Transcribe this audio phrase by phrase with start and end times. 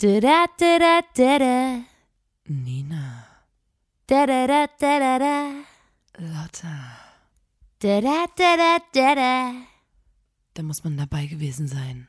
[0.00, 1.84] Da da da da da.
[2.48, 3.24] Nina,
[4.06, 5.64] Da da da da da da.
[6.18, 6.74] Lotta,
[7.80, 9.52] Da da da da da da.
[10.54, 12.08] da muss man dabei gewesen sein.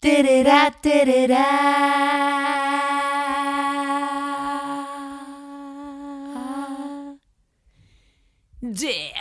[0.00, 2.52] Da da da da da da.
[8.60, 9.12] Der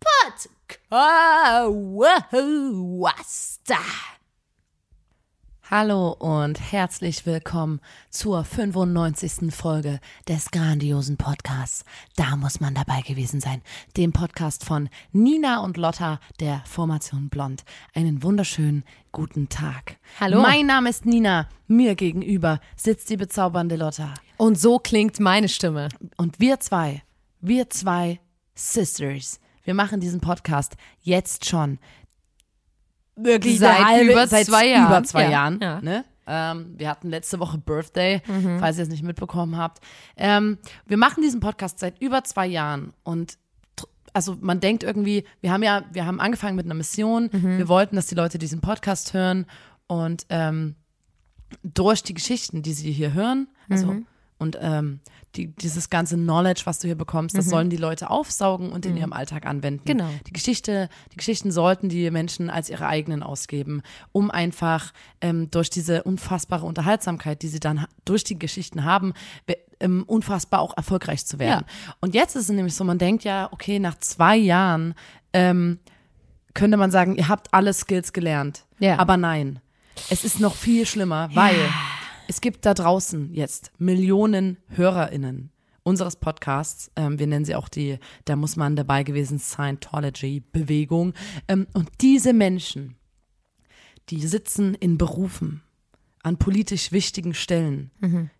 [0.00, 0.50] Podcast.
[5.70, 7.80] Hallo und herzlich willkommen
[8.10, 9.54] zur 95.
[9.54, 11.84] Folge des grandiosen Podcasts.
[12.16, 13.62] Da muss man dabei gewesen sein.
[13.96, 17.62] Dem Podcast von Nina und Lotta der Formation Blond.
[17.94, 19.98] Einen wunderschönen guten Tag.
[20.18, 20.42] Hallo.
[20.42, 21.48] Mein Name ist Nina.
[21.68, 24.14] Mir gegenüber sitzt die bezaubernde Lotta.
[24.38, 25.88] Und so klingt meine Stimme.
[26.16, 27.04] Und wir zwei,
[27.40, 28.18] wir zwei
[28.56, 31.78] Sisters, wir machen diesen Podcast jetzt schon
[33.24, 34.86] wirklich Seit halbe- über seit zwei Jahren.
[34.86, 35.58] Über zwei Ja, Jahren.
[35.62, 35.80] ja.
[35.80, 36.04] Ne?
[36.26, 38.22] Ähm, wir hatten letzte Woche Birthday,
[38.60, 39.82] falls ihr es nicht mitbekommen habt.
[40.16, 43.36] Ähm, wir machen diesen Podcast seit über zwei Jahren und
[44.12, 47.30] also man denkt irgendwie, wir haben ja, wir haben angefangen mit einer Mission.
[47.32, 49.46] Wir wollten, dass die Leute diesen Podcast hören
[49.86, 50.74] und ähm,
[51.62, 53.96] durch die Geschichten, die sie hier hören, also
[54.40, 54.98] und ähm,
[55.36, 58.96] die, dieses ganze Knowledge, was du hier bekommst, das sollen die Leute aufsaugen und in
[58.96, 59.84] ihrem Alltag anwenden.
[59.84, 60.08] Genau.
[60.26, 65.70] Die Geschichte, die Geschichten sollten die Menschen als ihre eigenen ausgeben, um einfach ähm, durch
[65.70, 69.12] diese unfassbare Unterhaltsamkeit, die sie dann durch die Geschichten haben,
[69.46, 71.64] be- ähm, unfassbar auch erfolgreich zu werden.
[72.00, 74.94] Und jetzt ist es nämlich so, man denkt ja, okay, nach zwei Jahren
[75.32, 75.78] ähm,
[76.54, 78.64] könnte man sagen, ihr habt alle Skills gelernt.
[78.80, 78.98] Ja.
[78.98, 79.60] Aber nein,
[80.10, 81.54] es ist noch viel schlimmer, weil
[82.30, 85.50] es gibt da draußen jetzt Millionen HörerInnen
[85.82, 86.92] unseres Podcasts.
[86.94, 91.14] Ähm, wir nennen sie auch die, da muss man dabei gewesen, Scientology-Bewegung.
[91.48, 92.94] Ähm, und diese Menschen,
[94.10, 95.62] die sitzen in Berufen
[96.22, 97.90] an politisch wichtigen Stellen.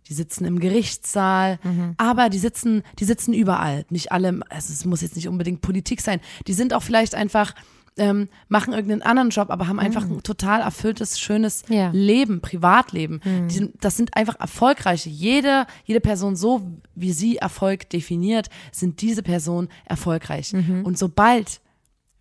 [0.07, 1.59] Die sitzen im Gerichtssaal,
[1.97, 3.87] aber die sitzen, die sitzen überall.
[3.89, 6.21] Nicht alle, also es muss jetzt nicht unbedingt Politik sein.
[6.47, 7.55] Die sind auch vielleicht einfach,
[8.01, 11.91] ähm, machen irgendeinen anderen Job, aber haben einfach ein total erfülltes, schönes Ja.
[11.93, 13.21] Leben, Privatleben.
[13.49, 15.11] Die sind, das sind einfach erfolgreiche.
[15.11, 16.63] Jede, jede Person, so
[16.95, 20.53] wie sie Erfolg definiert, sind diese Personen erfolgreich.
[20.55, 21.61] Und sobald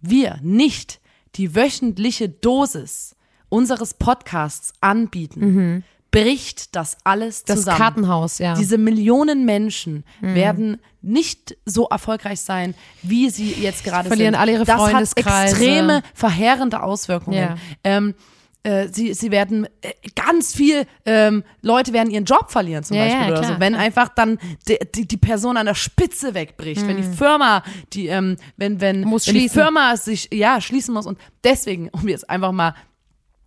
[0.01, 0.99] wir nicht
[1.35, 3.15] die wöchentliche Dosis
[3.47, 7.43] unseres Podcasts anbieten, bricht das alles Mhm.
[7.47, 7.77] Das zusammen.
[7.77, 8.53] Kartenhaus, ja.
[8.55, 8.59] Mhm.
[8.59, 14.41] Diese Millionen Menschen werden nicht so erfolgreich sein, wie sie jetzt gerade Verlieren sind.
[14.41, 15.55] alle ihre das hat Freundeskreise.
[15.55, 17.37] extreme, verheerende Auswirkungen.
[17.37, 17.55] Ja.
[17.83, 18.15] Ähm,
[18.63, 23.05] äh, sie, sie werden äh, ganz viel ähm, Leute werden ihren Job verlieren zum Ja,
[23.05, 24.37] ja, Beispiel oder klar, so, wenn einfach dann
[24.67, 28.99] die, die, die Person an der Spitze wegbricht, wenn die Firma, die ähm, wenn wenn,
[29.01, 29.07] Mhm.
[29.07, 29.47] Muss wenn die.
[29.47, 32.75] Firma sich ja schließen muss und deswegen, um jetzt einfach mal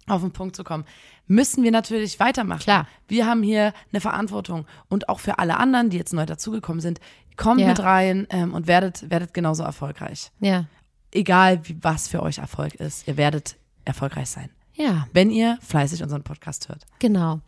[0.06, 0.84] auf den Punkt zu kommen,
[1.26, 2.60] müssen wir natürlich weitermachen.
[2.62, 2.86] Klar.
[3.08, 7.00] Wir haben hier eine Verantwortung und auch für alle anderen, die jetzt neu dazugekommen sind,
[7.36, 7.68] kommt Ja.
[7.68, 10.30] mit rein ähm, und werdet werdet genauso erfolgreich.
[10.40, 10.64] ja.
[11.14, 16.02] Egal wie was für euch Erfolg ist, ihr werdet erfolgreich sein, Ja, wenn ihr fleißig
[16.02, 16.86] unseren Podcast hört.
[17.00, 17.40] genau.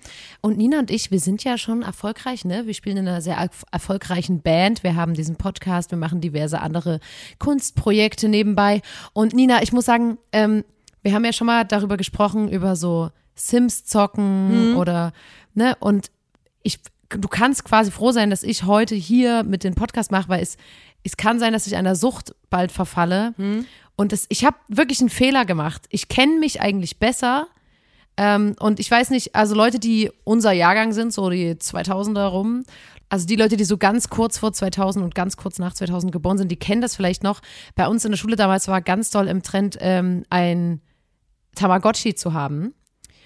[0.42, 2.66] Und Nina und ich, wir sind ja schon erfolgreich, ne?
[2.66, 4.82] Wir spielen in einer sehr erf- erfolgreichen Band.
[4.82, 7.00] Wir haben diesen Podcast, wir machen diverse andere
[7.38, 8.82] Kunstprojekte nebenbei.
[9.14, 10.64] Und Nina, ich muss sagen, ähm,
[11.04, 15.12] wir haben ja schon mal darüber gesprochen, über so Sims zocken oder,
[15.54, 15.76] ne?
[15.78, 16.10] Und
[16.62, 20.42] ich, du kannst quasi froh sein, dass ich heute hier mit dem Podcast mache, weil
[20.42, 20.56] es,
[21.02, 23.34] es kann sein, dass ich einer Sucht bald verfalle.
[23.96, 25.82] Und das, ich habe wirklich einen Fehler gemacht.
[25.90, 27.48] Ich kenne mich eigentlich besser.
[28.16, 32.64] Ähm, und ich weiß nicht, also Leute, die unser Jahrgang sind, so die 2000er rum,
[33.10, 36.38] also die Leute, die so ganz kurz vor 2000 und ganz kurz nach 2000 geboren
[36.38, 37.42] sind, die kennen das vielleicht noch.
[37.74, 40.80] Bei uns in der Schule damals war ganz doll im Trend, ähm, ein
[41.54, 42.74] Tamagotchi zu haben.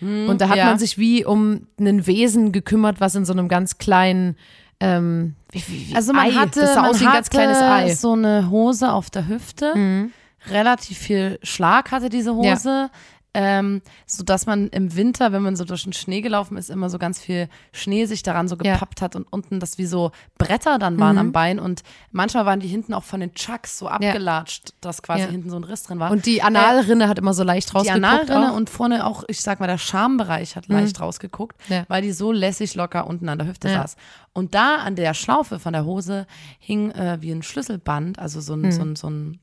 [0.01, 0.67] Und da hat ja.
[0.67, 4.37] man sich wie um ein Wesen gekümmert, was in so einem ganz kleinen,
[4.79, 7.31] ähm, wie, wie, wie Also man Ei, hatte, das sah man aus wie ein ganz
[7.31, 7.95] kleines Ei.
[7.95, 10.09] so eine Hose auf der Hüfte.
[10.51, 12.91] Relativ viel Schlag hatte diese Hose.
[13.35, 16.89] Ähm, so dass man im Winter, wenn man so durch den Schnee gelaufen ist, immer
[16.89, 18.73] so ganz viel Schnee sich daran so Ja.
[18.73, 22.59] gepappt hat und unten das wie so Bretter dann waren am Bein und manchmal waren
[22.61, 25.29] die hinten auch von den Chucks so abgelatscht, dass quasi Ja.
[25.29, 26.11] hinten so ein Riss drin war.
[26.11, 28.03] Und die Analrinne hat immer so leicht die rausgeguckt.
[28.05, 28.57] Analrinne auch.
[28.57, 31.85] und vorne auch, ich sag mal, der Schambereich hat leicht rausgeguckt, Ja.
[31.89, 33.83] weil die so lässig locker unten an der Hüfte Ja.
[33.83, 33.97] saß.
[34.33, 36.27] Und da an der Schlaufe von der Hose
[36.59, 39.39] hing äh, wie ein Schlüsselband, also so ein, so ein, so ein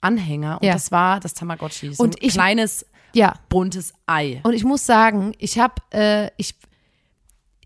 [0.00, 0.58] Anhänger.
[0.60, 0.72] Und Ja.
[0.72, 1.94] das war das Tamagotchi.
[1.94, 4.40] So Und ein ich- kleines, ja, buntes Ei.
[4.42, 6.54] Und ich muss sagen, ich habe, äh, ich,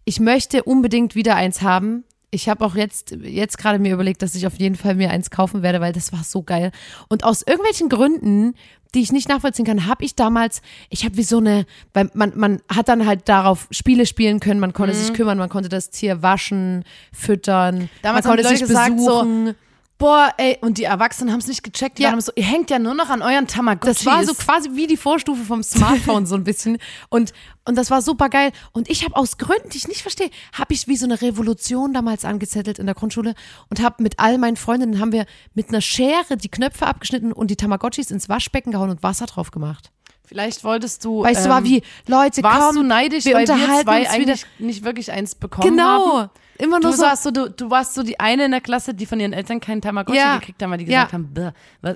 [0.04, 2.04] ich möchte unbedingt wieder eins haben.
[2.30, 5.30] Ich habe auch jetzt, jetzt gerade mir überlegt, dass ich auf jeden Fall mir eins
[5.30, 6.72] kaufen werde, weil das war so geil.
[7.08, 8.54] Und aus irgendwelchen Gründen,
[8.94, 10.60] die ich nicht nachvollziehen kann, habe ich damals,
[10.90, 14.60] ich habe wie so eine, weil man, man hat dann halt darauf Spiele spielen können,
[14.60, 17.88] man konnte sich kümmern, man konnte das Tier waschen, füttern, Mhm.
[18.02, 19.54] Damals man konnte sich gesagt, so, besuchen.
[19.98, 21.96] Boah, ey, und die Erwachsenen haben es nicht gecheckt.
[21.98, 22.10] Die Ja.
[22.10, 24.04] waren so, ihr hängt ja nur noch an euren Tamagotchis.
[24.04, 26.78] Das war so quasi wie die Vorstufe vom Smartphone so ein bisschen
[27.08, 27.32] und
[27.64, 30.74] und das war super geil und ich habe aus Gründen, die ich nicht verstehe, habe
[30.74, 33.34] ich wie so eine Revolution damals angezettelt in der Grundschule
[33.70, 37.50] und habe mit all meinen Freundinnen haben wir mit einer Schere die Knöpfe abgeschnitten und
[37.50, 39.90] die Tamagotchis ins Waschbecken gehauen und Wasser drauf gemacht.
[40.26, 41.22] Vielleicht wolltest du.
[41.22, 44.42] Weißt du, ähm, war wie Leute, Warst komm, du neidisch, wir weil wir zwei eigentlich
[44.42, 44.66] wieder.
[44.66, 46.30] nicht wirklich eins bekommen Genau, haben?
[46.58, 47.02] Immer Du, nur so.
[47.04, 49.60] warst so, du, du warst so die eine in der Klasse, die von ihren Eltern
[49.60, 50.38] keinen Tamagotchi Ja.
[50.38, 51.04] gekriegt haben, weil die Ja.
[51.04, 51.50] gesagt haben, "Bäh,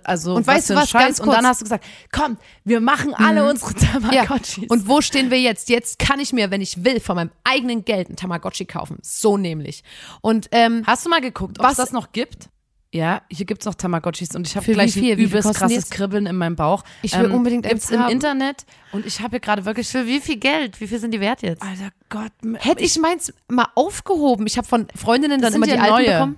[0.04, 1.02] also Und was weißt du was, Scheiß.
[1.02, 1.46] ganz Und dann kurz.
[1.46, 4.24] hast du gesagt, komm, wir machen alle unsere Ja.
[4.24, 4.68] Tamagotchis.
[4.68, 5.68] Und wo stehen wir jetzt?
[5.68, 8.98] Jetzt kann ich mir, wenn ich will, von meinem eigenen Geld ein Tamagotchi kaufen.
[9.02, 9.82] So nämlich.
[10.20, 12.48] Und ähm, Hast du mal geguckt, ob es das noch gibt?
[12.92, 15.16] Ja, hier gibt's noch Tamagotchis und ich habe gleich wie viel?
[15.16, 15.90] Wie viel übelst die krasses jetzt?
[15.92, 16.82] Kribbeln in meinem Bauch.
[16.84, 18.10] Ähm, Ich will unbedingt gibt's eins im haben.
[18.12, 20.80] Internet und ich habe hier gerade wirklich für wie viel Geld?
[20.80, 21.62] Wie viel sind die wert jetzt?
[21.62, 24.44] Alter Gott, Hätte ich meins mal aufgehoben.
[24.48, 26.06] Ich habe von Freundinnen dann immer die ja alten neue.
[26.12, 26.36] bekommen.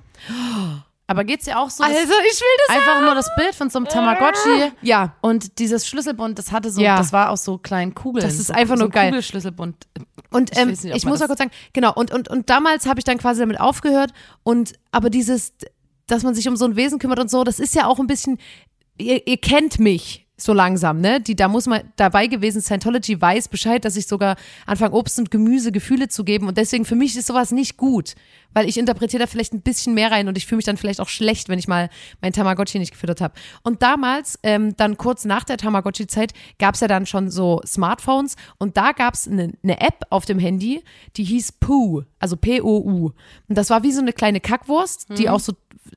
[1.07, 1.85] aber geht's dir auch so?
[1.85, 5.15] Also, ich will das einfach nur das Bild von so einem Tamagotchi Ja.
[5.23, 6.97] und dieses Schlüsselbund, das hatte so, Ja.
[6.99, 8.23] das war aus so kleinen Kugeln.
[8.25, 9.09] Das ist so, einfach so nur ein geil.
[9.09, 9.87] Kugelschlüsselbund.
[10.31, 12.85] Und Ich ähm, ich, nicht, man muss mal kurz sagen, genau, und, und, und damals
[12.87, 14.13] habe ich dann quasi damit aufgehört
[14.43, 15.53] und aber dieses,
[16.07, 18.07] dass man sich um so ein Wesen kümmert und so, das ist ja auch ein
[18.07, 18.39] bisschen,
[18.99, 21.21] ihr, ihr kennt mich so langsam, ne?
[21.21, 25.31] Die, da muss man dabei gewesen, Scientology weiß Bescheid, dass ich sogar anfange, Obst und
[25.31, 28.15] Gemüse Gefühle zu geben und deswegen für mich ist sowas nicht gut,
[28.55, 31.01] weil ich interpretiere da vielleicht ein bisschen mehr rein und ich fühle mich dann vielleicht
[31.01, 31.91] auch schlecht, wenn ich mal
[32.21, 33.35] mein Tamagotchi nicht gefüttert habe.
[33.63, 38.37] Und damals, ähm, dann kurz nach der Tamagotchi-Zeit, gab es ja dann schon so Smartphones
[38.59, 40.83] und da gab es eine ne App auf dem Handy,
[41.17, 43.13] die hieß Poo, also P-O-U.
[43.49, 45.53] Und das war wie so eine kleine Kackwurst, die auch so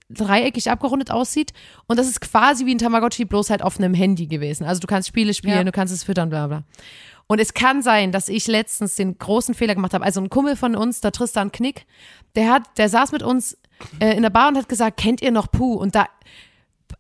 [0.10, 1.52] dreieckig abgerundet aussieht.
[1.88, 4.66] Und das ist quasi wie ein Tamagotchi, bloß halt auf einem Handy gewesen.
[4.66, 5.64] Also du kannst Spiele spielen, Ja.
[5.64, 6.64] du kannst es füttern, bla bla.
[7.28, 10.06] Und es kann sein, dass ich letztens den großen Fehler gemacht habe.
[10.06, 11.86] Also ein Kumpel von uns, der Tristan Knick,
[12.36, 13.58] der hat, der saß mit uns
[14.00, 15.74] äh, in der Bar und hat gesagt, kennt ihr noch Puh?
[15.74, 16.08] Und da,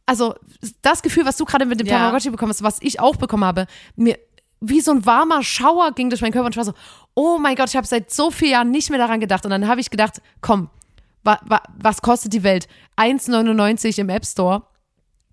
[0.06, 0.36] also
[0.81, 1.98] das Gefühl, was du gerade mit dem Ja.
[1.98, 4.18] Tamagotchi bekommen hast, was ich auch bekommen habe, mir
[4.62, 6.74] wie so ein warmer Schauer ging durch meinen Körper und ich war so,
[7.13, 9.45] oh mein Gott, ich habe seit so vielen Jahren nicht mehr daran gedacht.
[9.45, 10.69] Und dann habe ich gedacht, komm,
[11.24, 12.68] wa, wa, was kostet die Welt?
[12.98, 14.63] 1,99 im App Store.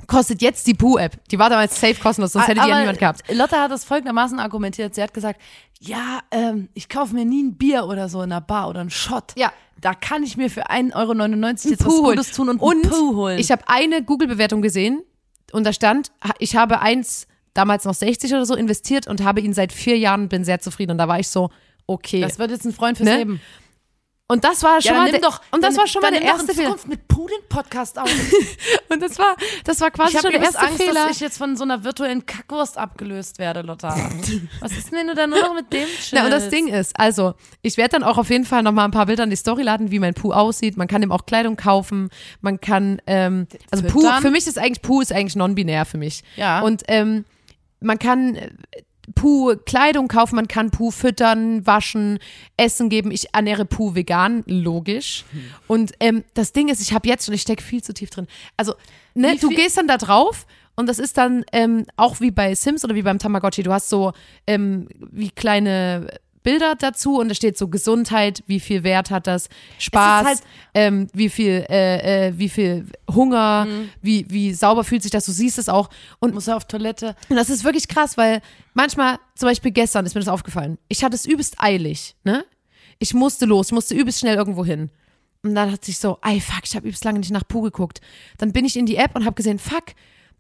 [0.07, 1.17] Kostet jetzt die Pooh-App.
[1.31, 3.23] Die war damals safe kostenlos, sonst hätte die ja niemand gehabt.
[3.33, 4.95] Lotte hat das folgendermaßen argumentiert.
[4.95, 5.41] Sie hat gesagt,
[5.81, 8.91] ja, ähm, ich kaufe mir nie ein Bier oder so in einer Bar oder einen
[8.91, 9.33] Shot.
[9.37, 9.53] Ja.
[9.81, 12.17] Da kann ich mir für 1,99 Euro jetzt was Puh holen.
[12.17, 13.39] Gutes tun und, und Puh holen.
[13.39, 15.03] Ich habe eine Google-Bewertung gesehen
[15.53, 19.53] und da stand, ich habe eins, damals noch 60 oder so, investiert und habe ihn
[19.53, 20.93] seit vier Jahren, bin sehr zufrieden.
[20.93, 21.51] Und da war ich so,
[21.87, 22.21] okay.
[22.21, 23.17] das wird jetzt ein Freund fürs Ne?
[23.19, 23.41] Leben.
[24.33, 26.23] Und das war schon dann mal der, doch, und das dann, war schon mal der
[26.23, 26.75] erste Fehler.
[26.87, 28.09] Mit Puh den Podcast auf.
[28.89, 31.07] Und das war, das war quasi schon der erste Angst, Fehler.
[31.07, 33.95] dass ich jetzt von so einer virtuellen Kackwurst abgelöst werde, Lotta.
[34.61, 36.13] Was ist denn, wenn du dann nur noch mit dem chillst?
[36.15, 38.87] Na, und das Ding ist, also, ich werde dann auch auf jeden Fall noch mal
[38.87, 40.79] ein paar Bilder in die Story laden, wie mein Puh aussieht.
[40.79, 42.09] Man kann ihm auch Kleidung kaufen.
[42.41, 46.25] Man kann, ähm, also Puh, für mich ist eigentlich, Puh ist eigentlich non-binär für mich.
[46.37, 46.61] Ja.
[46.61, 47.27] Und ähm,
[47.81, 48.39] man kann
[49.15, 52.19] Puh Kleidung kaufen, man kann Puh füttern, waschen,
[52.57, 53.11] Essen geben.
[53.11, 55.25] Ich ernähre Puh vegan, logisch.
[55.67, 58.29] Und ähm, das Ding ist, ich habe jetzt schon, ich stecke viel zu tief drin.
[58.57, 58.75] Also,
[59.15, 62.85] ne, du gehst dann da drauf und das ist dann ähm, auch wie bei Sims
[62.85, 63.63] oder wie beim Tamagotchi.
[63.63, 64.13] Du hast so
[64.47, 66.07] ähm, wie kleine
[66.43, 70.41] Bilder dazu und da steht so Gesundheit, wie viel Wert hat das, Spaß, halt-
[70.75, 73.89] ähm, wie viel, äh, äh, wie viel Hunger, Mhm.
[74.01, 75.89] wie, wie sauber fühlt sich das, du siehst es auch.
[76.19, 77.15] Und muss er auf Toilette.
[77.29, 78.41] und das ist wirklich krass, weil
[78.75, 80.79] manchmal, zum Beispiel gestern ist mir das aufgefallen.
[80.89, 82.45] Ich hatte es übelst eilig, ne?
[82.99, 84.91] Ich musste los, musste übelst schnell irgendwo hin.
[85.45, 88.01] Und dann hat sich so, ey, fuck, ich habe übelst lange nicht nach Puh geguckt.
[88.39, 89.87] Dann bin ich in die App und habe gesehen, fuck,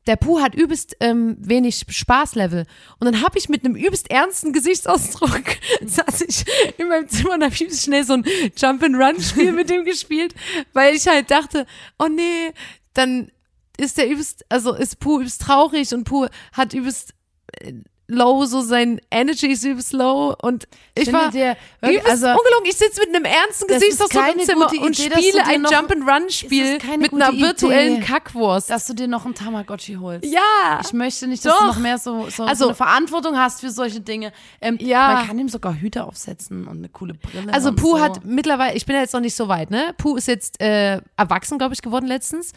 [0.06, 2.66] der Puh hat übelst ähm, wenig Spaßlevel.
[2.98, 5.44] Und dann habe ich mit einem übelst ernsten Gesichtsausdruck,
[5.86, 6.44] saß ich
[6.78, 8.24] in meinem Zimmer und habe übelst schnell so ein
[8.56, 10.34] Jump-and-Run-Spiel mit dem gespielt,
[10.72, 11.66] weil ich halt dachte,
[11.98, 12.52] oh nee,
[12.94, 13.30] dann
[13.76, 17.14] ist der übelst, also ist Puh übelst traurig und Puh hat übelst
[17.60, 17.74] äh,
[18.12, 22.26] low, so sein Energy ist übelst low und ich, finde war dir wirklich- übelst also-
[22.40, 22.66] ungelogen.
[22.68, 25.64] Ich sitze mit einem ernsten ist Gesichtsausdruck im keine Zimmer und Idee, du spiele ein
[25.70, 28.04] Jump-and-Run-Spiel mit einer virtuellen Idee.
[28.06, 28.70] Kackwurst.
[28.70, 30.24] Dass du dir noch einen Tamagotchi holst.
[30.24, 31.60] ja, Ich möchte nicht, dass Doch.
[31.60, 34.32] du noch mehr so, so, Also- so eine Verantwortung hast für solche Dinge.
[34.60, 35.14] Ähm, Ja.
[35.14, 37.52] Man kann ihm sogar Hüte aufsetzen und eine coole Brille.
[37.52, 38.00] Also und Puh so.
[38.00, 39.94] hat mittlerweile, ich bin ja jetzt noch nicht so weit, ne?
[39.98, 42.52] Puh ist jetzt äh, erwachsen, glaube ich, geworden letztens.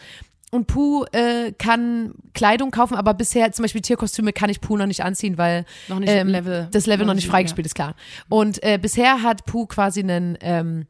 [0.56, 4.86] Und Puh äh, kann Kleidung kaufen, aber bisher zum Beispiel Tierkostüme kann ich Puh noch
[4.86, 6.70] nicht anziehen, weil Noch nicht ähm, Level.
[6.72, 7.94] das Level noch noch nicht freigespielt ist, klar.
[8.30, 10.88] Und äh, bisher hat Puh quasi einen, ähm,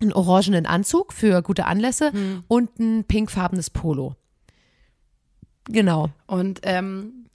[0.00, 2.44] einen orangenen Anzug für gute Anlässe Hm.
[2.46, 4.14] und ein pinkfarbenes Polo.
[5.64, 6.10] Genau.
[6.26, 7.26] Und, ähm,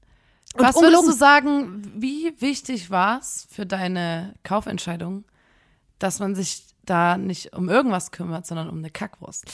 [0.58, 5.26] was würdest du sagen, wie wichtig war es für deine Kaufentscheidung,
[6.00, 9.46] dass man sich da nicht um irgendwas kümmert, sondern um eine Kackwurst?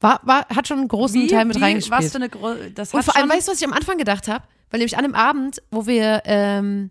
[0.00, 2.02] War, war, hat schon einen großen Teil mit wie, reingespielt.
[2.02, 4.28] Was für eine Gro das Und vor allem, weißt du, was ich am Anfang gedacht
[4.28, 4.44] habe?
[4.70, 6.90] Weil nämlich an dem Abend, wo wir ähm,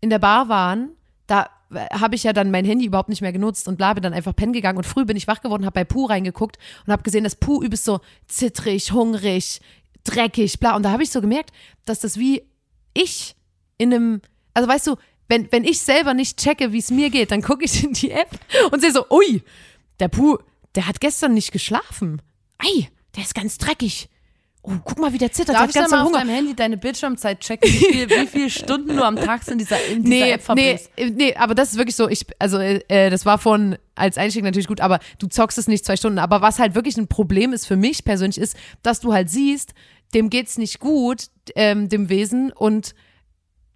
[0.00, 0.90] in der Bar waren,
[1.26, 1.48] da
[1.92, 4.34] habe ich ja dann mein Handy überhaupt nicht mehr genutzt und bla, bin dann einfach
[4.34, 7.22] pennen gegangen und früh bin ich wach geworden, habe bei Puh reingeguckt und habe gesehen,
[7.22, 9.60] dass Puh übelst so zittrig, hungrig,
[10.02, 10.74] dreckig, bla.
[10.74, 11.50] Und da habe ich so gemerkt,
[11.84, 12.42] dass das wie
[12.92, 13.36] ich
[13.78, 14.20] in einem,
[14.54, 14.96] also weißt du,
[15.28, 18.10] wenn, wenn ich selber nicht checke, wie es mir geht, dann gucke ich in die
[18.10, 18.30] App
[18.72, 19.42] und sehe so, ui,
[20.00, 20.38] der Puh,
[20.74, 22.20] der hat gestern nicht geschlafen.
[22.60, 24.08] Ei, der ist ganz dreckig.
[24.62, 26.18] Oh, guck mal, wie der zittert, Darf der ich hat ganz mal doll auf Hunger.
[26.18, 29.82] deinem Handy deine Bildschirmzeit checken, wie, viel, wie viele Stunden du am Tag in dieser,
[29.86, 30.90] in dieser Nee, App nee, verbringst?
[30.96, 34.44] äh, nee, aber das ist wirklich so, ich, also äh, das war von als Einstieg
[34.44, 36.18] natürlich gut, aber du zockst es nicht zwei Stunden.
[36.18, 39.72] Aber was halt wirklich ein Problem ist für mich persönlich ist, dass du halt siehst,
[40.12, 42.94] dem geht's nicht gut, ähm, dem Wesen und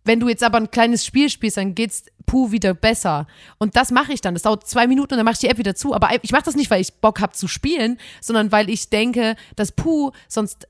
[0.04, 3.26] wenn du jetzt aber ein kleines Spiel spielst, dann geht's puh wieder besser.
[3.58, 4.34] Und das mache ich dann.
[4.34, 5.94] Das dauert zwei Minuten und dann mache ich die App wieder zu.
[5.94, 9.36] Aber ich mache das nicht, weil ich Bock habe zu spielen, sondern weil ich denke,
[9.56, 10.68] dass puh sonst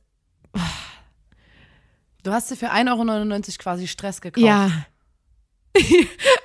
[2.22, 4.44] Du hast dir für 1,99 Euro quasi Stress gekauft.
[4.46, 4.70] ja.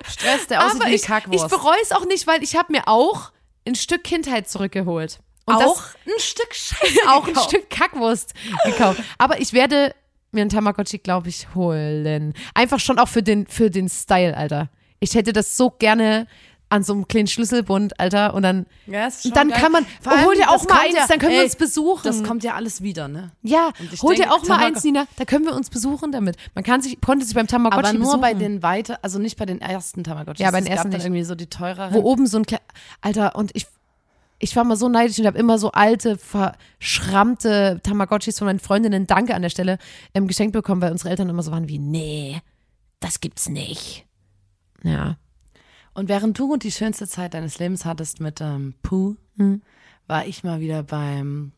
[0.08, 1.48] Stress, der aussieht wie Aber eine ich, ich Kackwurst.
[1.48, 3.30] bereue es auch nicht, weil ich habe mir auch
[3.66, 5.20] ein Stück Kindheit zurückgeholt.
[5.46, 7.48] Und auch ein Stück Scheiße das, auch ein gekauft.
[7.50, 9.00] Stück Kackwurst gekauft.
[9.18, 9.94] Aber ich werde
[10.32, 12.34] mir einen Tamagotchi, glaube ich, holen.
[12.54, 14.68] Einfach schon auch für den, für den Style, Alter.
[15.00, 16.26] Ich hätte das so gerne
[16.72, 18.32] an so einem kleinen Schlüsselbund, Alter.
[18.32, 19.60] Und dann, Ja, ist und dann geil.
[19.60, 21.56] kann man, Vor allem, hol dir auch mal eins, ja- dann können wir ey, uns
[21.56, 22.02] besuchen.
[22.04, 23.32] Das kommt ja alles wieder, ne?
[23.42, 23.70] ja,
[24.02, 25.06] hol dir auch mal Tamago- eins, Nina.
[25.16, 26.36] Da können wir uns besuchen damit.
[26.54, 28.20] Man kann sich, konnte sich beim Tamagotchi Aber nur besuchen.
[28.20, 30.44] bei den weiter, also nicht bei den ersten Tamagotchis.
[30.44, 31.92] Ja, bei den ersten gab dann irgendwie so die teureren.
[31.92, 32.58] wo oben so ein Kle
[33.00, 33.66] Alter, und ich,
[34.40, 39.06] ich war mal so neidisch und habe immer so alte, verschrammte Tamagotchis von meinen Freundinnen,
[39.06, 39.78] danke an der Stelle,
[40.14, 42.40] ähm, geschenkt bekommen, weil unsere Eltern immer so waren wie, nee,
[43.00, 44.06] das gibt's nicht.
[44.82, 45.16] Ja.
[45.92, 49.62] Und während du die schönste Zeit deines Lebens hattest mit ähm, Pooh, Hm.
[50.06, 51.52] war ich mal wieder beim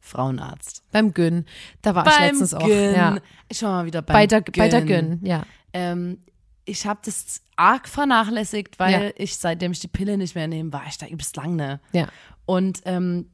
[0.00, 0.82] Frauenarzt.
[0.90, 1.44] Beim Gyn.
[1.82, 2.66] Da war ich letztens auch.
[2.66, 2.94] Gyn.
[2.94, 3.16] Ja.
[3.48, 4.54] Ich war mal wieder beim Bei der, Gyn.
[4.56, 5.44] bei der Gyn, ja.
[5.72, 6.18] Ähm,
[6.64, 9.10] ich habe das arg vernachlässigt, weil Ja.
[9.16, 11.80] ich, seitdem ich die Pille nicht mehr nehme, war ich da übelst lang, ne?
[11.92, 12.06] Ja.
[12.46, 13.28] Und ähm,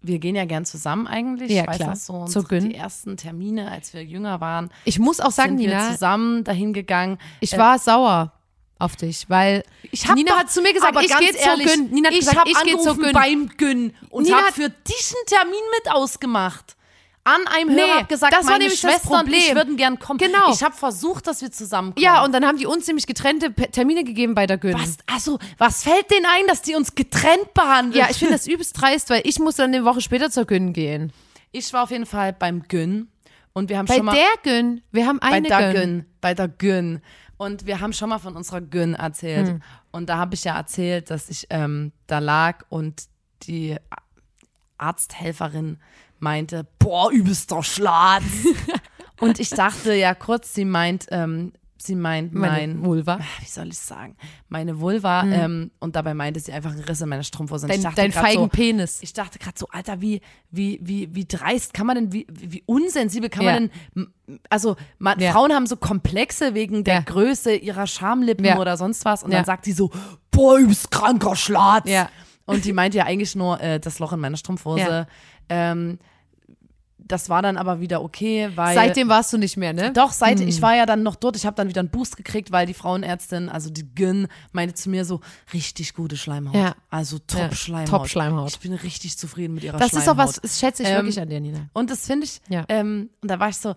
[0.00, 1.50] wir gehen ja gern zusammen eigentlich.
[1.50, 1.88] Ja, ich weiß klar.
[1.90, 2.68] noch so Zur Gyn.
[2.68, 6.44] die ersten Termine, als wir jünger waren, Ich muss auch sagen, sind wir Nina, zusammen
[6.44, 7.18] dahin gegangen.
[7.40, 8.32] ich Äh, war sauer
[8.78, 11.40] auf dich, weil Ich hab Nina doch- hat zu mir gesagt, aber ich gehe zur
[11.40, 11.90] ehrlich, Gyn.
[11.90, 13.12] Nina hat ich gesagt, hab ich gehe zur angerufen Gyn.
[13.12, 16.76] beim Gyn und Nina habe hat- für dich einen Termin mit ausgemacht.
[17.28, 19.56] An einem Nee, Hörer gesagt, das war meine nämlich das Schwester und ich Problem.
[19.56, 20.18] würden gern kommen.
[20.18, 20.50] Genau.
[20.50, 22.02] Ich habe versucht, dass wir zusammenkommen.
[22.02, 24.72] Ja, und dann haben die uns nämlich getrennte Termine gegeben bei der Gyn.
[24.74, 28.02] was, also, was fällt denen ein, dass die uns getrennt behandeln?
[28.02, 30.72] Ja, ich finde das übelst dreist, weil ich musste dann eine Woche später zur Gyn
[30.72, 31.12] gehen.
[31.52, 33.08] Ich war auf jeden Fall beim Gyn
[33.52, 34.80] und wir haben Bei schon mal der Gyn.
[34.90, 35.82] Wir haben bei eine der Gyn.
[35.82, 37.00] Gyn, bei der Gyn.
[37.36, 39.48] Und wir haben schon mal von unserer Gyn erzählt.
[39.48, 39.62] Hm.
[39.92, 43.04] Und da habe ich ja erzählt, dass ich ähm, da lag und
[43.42, 43.76] die
[44.78, 45.78] Arzthelferin
[46.20, 48.22] meinte, boah, übelster Schlatz.
[49.20, 53.18] und ich dachte ja kurz, sie meint, ähm, sie meint Meine mein, Vulva.
[53.40, 54.16] wie soll ich sagen,
[54.48, 55.22] meine Vulva.
[55.24, 57.66] Ähm, und dabei meinte sie einfach einen Riss in meiner Strumpfhose.
[57.66, 58.98] Und Dein, ich dachte dein feigen so, Penis.
[59.02, 60.20] ich dachte gerade so, Alter, wie,
[60.50, 63.52] wie, wie, wie dreist kann man denn, wie, wie unsensibel kann Ja.
[63.52, 64.08] man denn,
[64.50, 65.30] also man, Ja.
[65.32, 67.00] Frauen haben so Komplexe wegen der Ja.
[67.02, 69.90] Größe ihrer Schamlippen oder sonst was und dann sagt die so,
[70.32, 71.88] boah, übelst kranker Schlatz.
[71.88, 72.08] Ja.
[72.44, 75.06] Und die meinte ja eigentlich nur äh, das Loch in meiner Strumpfhose.
[75.48, 75.98] Ähm,
[76.98, 79.92] das war dann aber wieder okay, weil Seitdem warst du nicht mehr, ne?
[79.94, 82.52] doch, seit ich war ja dann noch dort, ich habe dann wieder einen Boost gekriegt,
[82.52, 85.20] weil die Frauenärztin, also die Gyn, meinte zu mir so,
[85.54, 86.54] richtig gute Schleimhaut.
[86.54, 86.74] Ja.
[86.90, 87.88] Also top Ja, Schleimhaut.
[87.88, 88.50] Top-Schleimhaut.
[88.50, 90.02] Ich bin richtig zufrieden mit ihrer Das Schleimhaut.
[90.06, 91.70] ist auch was, das schätze ich Ähm, wirklich an dir, Nina.
[91.72, 92.66] Und das finde ich, Ja.
[92.68, 93.74] ähm, und da war ich so,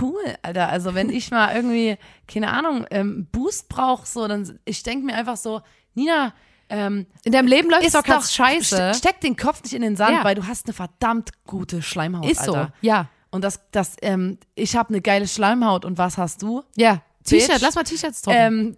[0.00, 0.68] cool, Alter.
[0.68, 1.96] Also wenn ich mal irgendwie,
[2.28, 5.62] keine Ahnung, ähm, Boost brauche, so, dann, ich denke mir einfach so,
[5.94, 6.32] Nina,
[6.70, 8.76] ähm, In deinem Leben läuft doch ganz scheiße.
[8.76, 10.24] ste- Steck den Kopf nicht in den Sand, Ja.
[10.24, 12.72] weil du hast eine verdammt gute Schleimhaut, Ist so, Alter.
[12.80, 13.08] ja.
[13.30, 16.62] Und das, das, ähm, ich habe eine geile Schleimhaut und was hast du?
[16.76, 17.02] Ja.
[17.24, 18.38] T-Shirt, lass mal T-Shirts drucken.
[18.38, 18.76] Ähm,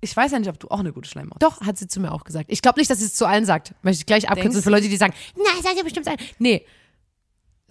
[0.00, 1.60] ich weiß ja nicht, ob du auch eine gute Schleimhaut hast.
[1.60, 2.46] Doch, hat sie zu mir auch gesagt.
[2.48, 3.72] Ich glaube nicht, dass sie es zu allen sagt.
[3.82, 6.16] Möchte ich gleich abkürzen Denkst für Leute, die sagen, na, sagt ihr bestimmt ein.
[6.40, 6.66] Nee.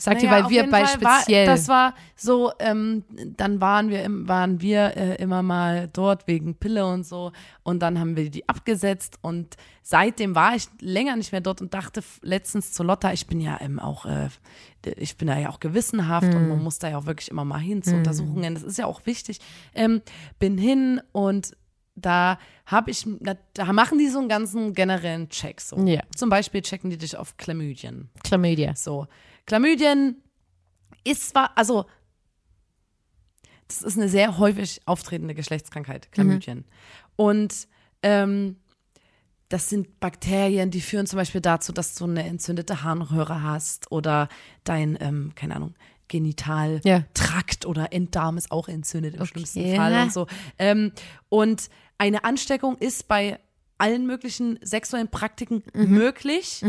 [0.02, 1.46] Sagt Naja, ihr, weil wir bei Fall war, speziell.
[1.46, 3.04] das war so, ähm,
[3.38, 7.32] dann waren wir, waren wir äh, immer mal dort wegen Pille und so
[7.62, 11.76] und dann haben wir die abgesetzt und seitdem war ich länger nicht mehr dort und
[11.76, 14.30] dachte letztens zu Lotta, ich bin ja ähm, auch, äh,
[14.98, 16.50] ich bin da ja auch gewissenhaft und Mhm.
[16.50, 19.06] man muss da ja auch wirklich immer mal hin zu Untersuchungen, das ist ja auch
[19.06, 19.40] wichtig.
[19.76, 20.02] Ähm,
[20.40, 21.56] bin hin und
[21.94, 23.36] da habe ich, da,
[23.74, 25.62] machen die so einen ganzen generellen Check.
[25.62, 25.78] So.
[25.86, 26.02] Ja.
[26.16, 28.10] Zum Beispiel checken die dich auf Chlamydien.
[28.24, 28.74] Chlamydia.
[28.76, 29.08] So,
[29.48, 30.22] Chlamydien
[31.04, 31.86] ist zwar, also
[33.68, 36.66] das ist eine sehr häufig auftretende Geschlechtskrankheit, Chlamydien.
[37.16, 37.68] Und
[38.04, 38.58] ähm,
[39.50, 44.30] das sind Bakterien, die führen zum Beispiel dazu, dass du eine entzündete Harnröhre hast oder
[44.64, 45.74] dein, ähm, keine Ahnung,
[46.08, 50.28] Genitaltrakt oder Enddarm ist auch entzündet im schlimmsten Fall und so.
[50.60, 50.92] Ähm,
[51.30, 53.40] und eine Ansteckung ist bei
[53.78, 55.90] allen möglichen sexuellen Praktiken Mhm.
[55.90, 56.62] möglich,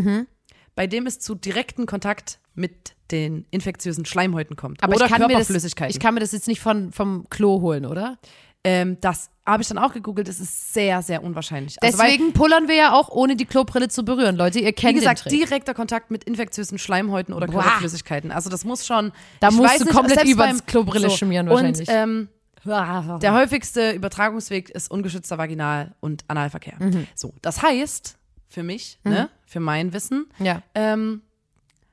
[0.75, 5.21] bei dem es zu direkten Kontakt mit den infektiösen Schleimhäuten kommt Aber oder ich kann,
[5.21, 5.91] mir das, Körperflüssigkeiten.
[5.95, 8.19] ich kann mir das jetzt nicht von, vom Klo holen, oder?
[8.65, 11.83] ähm, das habe ich dann auch gegoogelt, es ist sehr, sehr unwahrscheinlich.
[11.83, 14.37] Also, weil- Deswegen pullern wir ja auch, ohne die Klobrille zu berühren.
[14.37, 15.49] Leute, ihr Wie kennt gesagt, den Trick.
[15.49, 17.55] direkter Kontakt mit infektiösen Schleimhäuten oder Boah.
[17.63, 18.31] Körperflüssigkeiten.
[18.31, 19.11] Also das muss schon.
[19.41, 21.89] Da musst du nicht, komplett übers beim- Klobrille schmieren wahrscheinlich.
[21.89, 22.29] Und ähm,
[22.65, 26.77] der häufigste Übertragungsweg ist ungeschützter Vaginal- und Analverkehr.
[26.79, 27.09] Mhm.
[27.17, 28.17] So, das heißt
[28.53, 30.63] für mich, ne, für mein Wissen, ja.
[30.75, 31.23] ähm,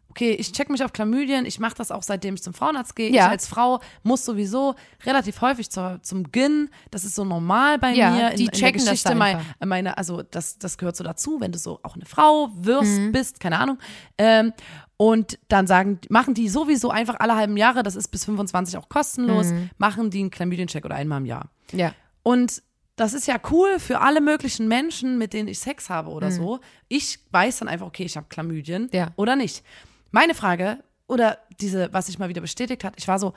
[0.09, 3.09] okay, ich check mich auf Chlamydien, ich mache das auch seitdem ich zum Frauenarzt gehe.
[3.11, 3.25] Ja.
[3.25, 4.75] Ich als Frau muss sowieso
[5.05, 8.49] relativ häufig zur, zum Gyn, das ist so normal bei Ja, mir in, die in
[8.51, 9.55] der checken das Geschichte da mei- einfach.
[9.65, 13.11] meine, also das, das gehört so dazu, wenn du so auch eine Frau wirst, Mhm.
[13.13, 13.77] bist, keine Ahnung.
[14.17, 14.51] Ähm,
[14.97, 18.89] und dann sagen, machen die sowieso einfach alle halben Jahre, das ist bis 25 auch
[18.89, 19.69] kostenlos, Mhm.
[19.77, 21.49] machen die einen Chlamydien-Check oder einmal im Jahr.
[21.71, 21.93] ja.
[22.21, 22.61] Und
[22.99, 26.59] das ist ja cool für alle möglichen Menschen, mit denen ich Sex habe oder so.
[26.87, 28.89] Ich weiß dann einfach, okay, ich habe Chlamydien Mhm.
[28.91, 29.07] Ja.
[29.15, 29.63] oder nicht.
[30.11, 33.33] Meine Frage, oder diese, was sich mal wieder bestätigt hat, ich war so,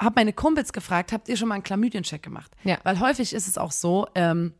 [0.00, 2.52] habe meine Kumpels gefragt, habt ihr schon mal einen Chlamydien-Check gemacht?
[2.64, 2.78] Ja.
[2.84, 4.54] Weil häufig ist es auch so, ähm,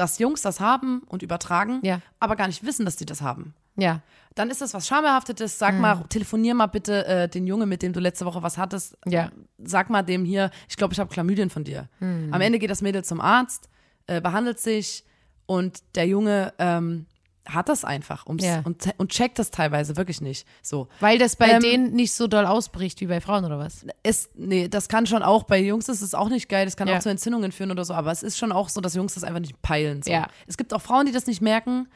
[0.00, 2.00] dass Jungs das haben und übertragen, Ja.
[2.18, 3.54] aber gar nicht wissen, dass die das haben.
[3.76, 4.00] Ja.
[4.34, 5.58] Dann ist das was Schambehaftetes.
[5.58, 5.80] Sag Mhm.
[5.80, 8.96] mal, telefonier mal bitte äh, den Junge, mit dem du letzte Woche was hattest.
[9.06, 9.30] Ja.
[9.58, 11.88] Sag mal dem hier, ich glaube, ich habe Chlamydien von dir.
[12.00, 12.28] Mhm.
[12.32, 13.68] Am Ende geht das Mädel zum Arzt,
[14.06, 15.04] äh, behandelt sich
[15.46, 17.06] und der Junge ähm,
[17.46, 18.60] hat das einfach Ja.
[18.64, 20.46] und, und checkt das teilweise wirklich nicht.
[20.62, 20.88] So.
[21.00, 23.84] Weil das bei Ähm, denen nicht so doll ausbricht wie bei Frauen oder was?
[24.02, 26.86] Es, nee, das kann schon auch, bei Jungs ist es auch nicht geil, das kann
[26.86, 26.96] Ja.
[26.96, 29.24] auch zu Entzündungen führen oder so, aber es ist schon auch so, dass Jungs das
[29.24, 30.02] einfach nicht peilen.
[30.02, 30.10] So.
[30.12, 30.28] Ja.
[30.46, 31.88] Es gibt auch Frauen, die das nicht merken.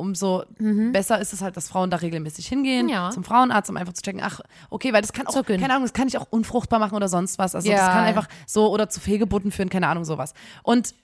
[0.00, 0.44] Umso
[0.92, 3.10] besser ist es halt, dass Frauen da regelmäßig hingehen Mhm.
[3.10, 4.38] Zum Frauenarzt, um einfach zu checken, ach,
[4.70, 5.60] okay, weil das kann auch, Zur Gyn.
[5.60, 7.56] keine Ahnung, das kann ich auch unfruchtbar machen oder sonst was.
[7.56, 10.34] Also das kann einfach so oder zu Fehlgeburten führen, keine Ahnung, sowas.
[10.62, 10.94] Und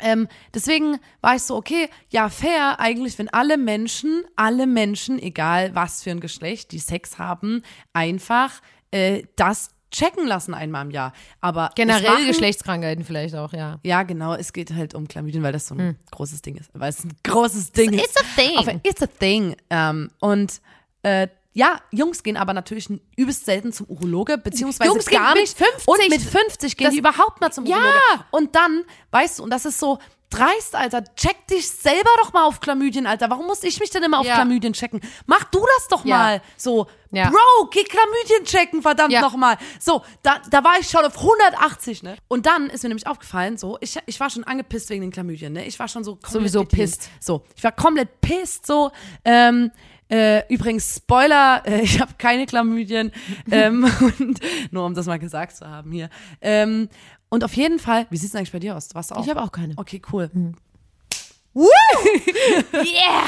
[0.00, 5.74] ähm, deswegen war ich so, okay, ja, fair eigentlich, wenn alle Menschen, alle Menschen, egal
[5.74, 11.12] was für ein Geschlecht, die Sex haben, einfach äh, das checken lassen einmal im Jahr.
[11.40, 13.78] Aber Generell machen- Geschlechtskrankheiten vielleicht auch, ja.
[13.84, 16.68] Ja, genau, es geht halt um Chlamydien, weil das so ein großes Ding ist.
[16.74, 18.00] Weil es ein großes Ding ist.
[18.00, 18.04] Hm.
[18.04, 18.58] It's a thing.
[18.58, 19.56] Auf, it's a thing.
[19.70, 20.60] Ähm, und
[21.04, 25.42] äh, ja, Jungs gehen aber natürlich übelst selten zum Urologe, beziehungsweise Jungs gehen gar mit
[25.42, 25.56] nicht.
[25.56, 25.86] 50.
[25.88, 27.76] Und mit 50 gehen Das- die überhaupt mal zum Ja.
[27.76, 28.24] Urologe.
[28.32, 29.98] Und dann, weißt du, und das ist so
[30.30, 33.30] dreist, Alter, check dich selber doch mal auf Chlamydien, Alter.
[33.30, 34.34] Warum muss ich mich denn immer auf Ja.
[34.34, 35.00] Chlamydien checken?
[35.26, 36.16] Mach du das doch Ja.
[36.18, 36.42] mal.
[36.56, 37.30] So, Ja.
[37.30, 39.20] Bro, geh Chlamydien checken, verdammt Ja.
[39.20, 39.56] nochmal.
[39.78, 42.16] So, da, da war ich schon auf 180, ne?
[42.26, 45.52] Und dann ist mir nämlich aufgefallen, so, ich, ich war schon angepisst wegen den Chlamydien,
[45.52, 45.64] ne?
[45.66, 47.08] Ich war schon so komplett Sowieso pisst.
[47.20, 48.90] So, ich war komplett pisst, so.
[49.24, 49.70] Ähm,
[50.14, 53.10] äh, übrigens, Spoiler, äh, ich habe keine Chlamydien.
[53.50, 53.84] ähm,
[54.18, 56.08] und, nur um das mal gesagt zu haben hier.
[56.40, 56.88] Ähm,
[57.30, 58.88] und auf jeden Fall, wie sieht's denn eigentlich bei dir aus?
[58.88, 59.24] Du warst auch?
[59.24, 59.74] Ich habe auch keine.
[59.76, 60.30] Okay, cool.
[61.54, 63.26] Yeah!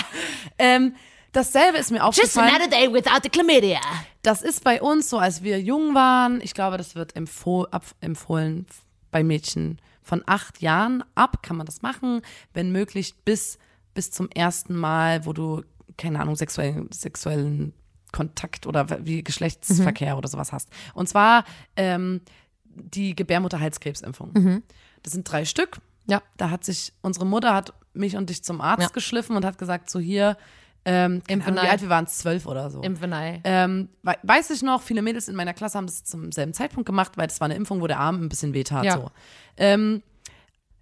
[0.58, 0.96] Ähm,
[1.30, 2.70] dasselbe ist mir aufgefallen.
[2.70, 3.80] day without the chlamydia.
[4.22, 6.40] Das ist bei uns so, als wir jung waren.
[6.40, 7.66] Ich glaube, das wird empfoh
[8.00, 8.66] empfohlen
[9.12, 11.42] bei Mädchen von acht Jahren ab.
[11.42, 12.22] Kann man das machen,
[12.52, 13.58] wenn möglich bis,
[13.94, 15.62] bis zum ersten Mal, wo du,
[15.96, 17.72] keine Ahnung, sexuellen, sexuellen
[18.12, 20.68] Kontakt oder wie Geschlechtsverkehr oder sowas hast.
[20.94, 21.44] Und zwar
[21.76, 22.20] ähm,
[22.64, 24.62] die Gebärmutterhalskrebsimpfung.
[25.02, 25.78] Das sind drei Stück.
[26.06, 26.22] Ja.
[26.36, 28.88] Da hat sich, unsere Mutter hat mich und dich zum Arzt Ja.
[28.88, 30.36] geschliffen und hat gesagt, so hier,
[30.84, 32.80] ähm, Ahnung, wie alt wir waren, zwölf oder so.
[32.82, 33.40] Impfenei.
[33.44, 36.86] Ähm, wei- weiß ich noch, viele Mädels in meiner Klasse haben das zum selben Zeitpunkt
[36.86, 38.84] gemacht, weil das war eine Impfung, wo der Arm ein bisschen wehtat.
[38.84, 38.92] Ja.
[38.98, 39.10] So.
[39.56, 40.02] Ähm,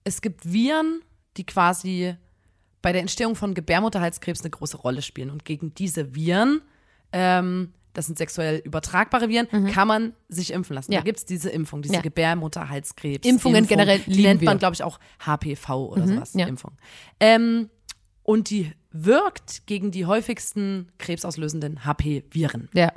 [0.05, 1.01] es gibt Viren,
[1.39, 2.17] die quasi
[2.85, 5.31] bei der Entstehung von Gebärmutterhalskrebs eine große Rolle spielen.
[5.31, 6.61] Und gegen diese Viren,
[7.13, 10.91] ähm, das sind sexuell übertragbare Viren, kann man sich impfen lassen.
[10.91, 10.95] Mhm.
[10.97, 11.01] Ja.
[11.01, 12.01] Da gibt es diese Impfung, diese Ja.
[12.03, 13.27] Gebärmutterhalskrebs.
[13.27, 13.79] Impfungen Impfung.
[13.79, 14.55] generell Die nennt man, wir.
[14.57, 14.59] Mhm.
[14.59, 16.47] glaube ich, auch HPV oder sowas, ja.
[16.47, 16.73] Impfung.
[17.21, 17.71] Ähm,
[18.23, 22.69] und die wirkt gegen die häufigsten krebsauslösenden HP-Viren.
[22.75, 22.93] Ja.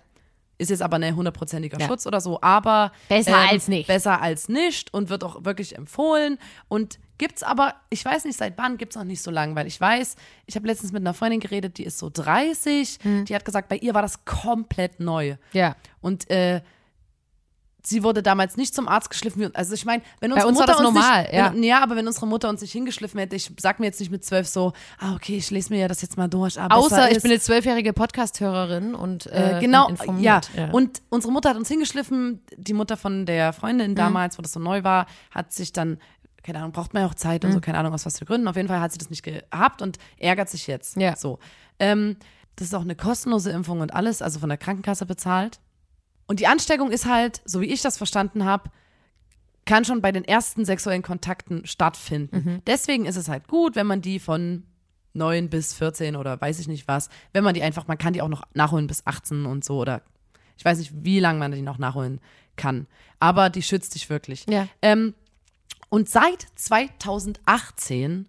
[0.60, 1.88] Ist jetzt aber ein hundertprozentiger Ja.
[1.88, 3.88] Schutz oder so, aber ähm, Besser als nicht.
[3.88, 6.39] Besser als nicht und wird auch wirklich empfohlen.
[6.67, 9.80] Und gibt's aber, ich weiß nicht, seit wann gibt's noch nicht so lange, weil ich
[9.80, 10.15] weiß,
[10.48, 13.26] ich habe letztens mit einer Freundin geredet, die ist so 30, Hm.
[13.26, 15.36] die hat gesagt, bei ihr war das komplett neu.
[15.54, 15.76] Ja.
[16.02, 16.62] Und äh,
[17.88, 19.56] sie wurde damals nicht zum Arzt geschliffen.
[19.56, 21.54] Also ich meine, wenn Bei unsere uns war Mutter das uns normal, nicht, ja.
[21.54, 24.12] wenn, ja, aber wenn unsere Mutter uns nicht hingeschliffen hätte, ich sag mir jetzt nicht
[24.12, 26.60] mit zwölf so, ah okay, ich lese mir ja das jetzt mal durch.
[26.60, 27.23] Ah, Außer ich ist.
[27.23, 30.50] bin eine zwölfjährige Podcast-Hörerin und äh, Äh, genau, informiert.
[30.56, 30.69] ja.
[30.71, 32.41] Und unsere Mutter hat uns hingeschliffen.
[32.58, 33.54] Die Mutter von der Mhm.
[33.54, 35.97] Freundin damals, wo das so neu war, hat sich dann,
[36.43, 37.50] keine Ahnung, braucht man ja auch Zeit Mhm.
[37.50, 38.47] und so, keine Ahnung aus was für Gründen.
[38.47, 40.97] Auf jeden Fall hat sie das nicht gehabt und ärgert sich jetzt.
[40.97, 41.15] Ja.
[41.15, 41.39] So.
[41.80, 42.17] Ähm,
[42.56, 45.60] das ist auch eine kostenlose Impfung und alles, also von der Krankenkasse bezahlt.
[46.28, 48.70] Und die Ansteckung ist halt, so wie ich das verstanden habe,
[49.66, 52.38] kann schon bei den ersten sexuellen Kontakten stattfinden.
[52.38, 52.62] Mhm.
[52.68, 54.63] Deswegen ist es halt gut, wenn man die von
[55.13, 58.22] 9 bis 14 oder weiß ich nicht was, wenn man die einfach, man kann die
[58.22, 60.02] auch noch nachholen bis 18 und so oder
[60.58, 62.20] ich weiß nicht, wie lange man die noch nachholen
[62.56, 62.88] kann.
[63.20, 64.46] Aber die schützt dich wirklich.
[64.50, 64.68] Ja.
[64.82, 65.13] Ähm,
[65.90, 68.28] und seit 2018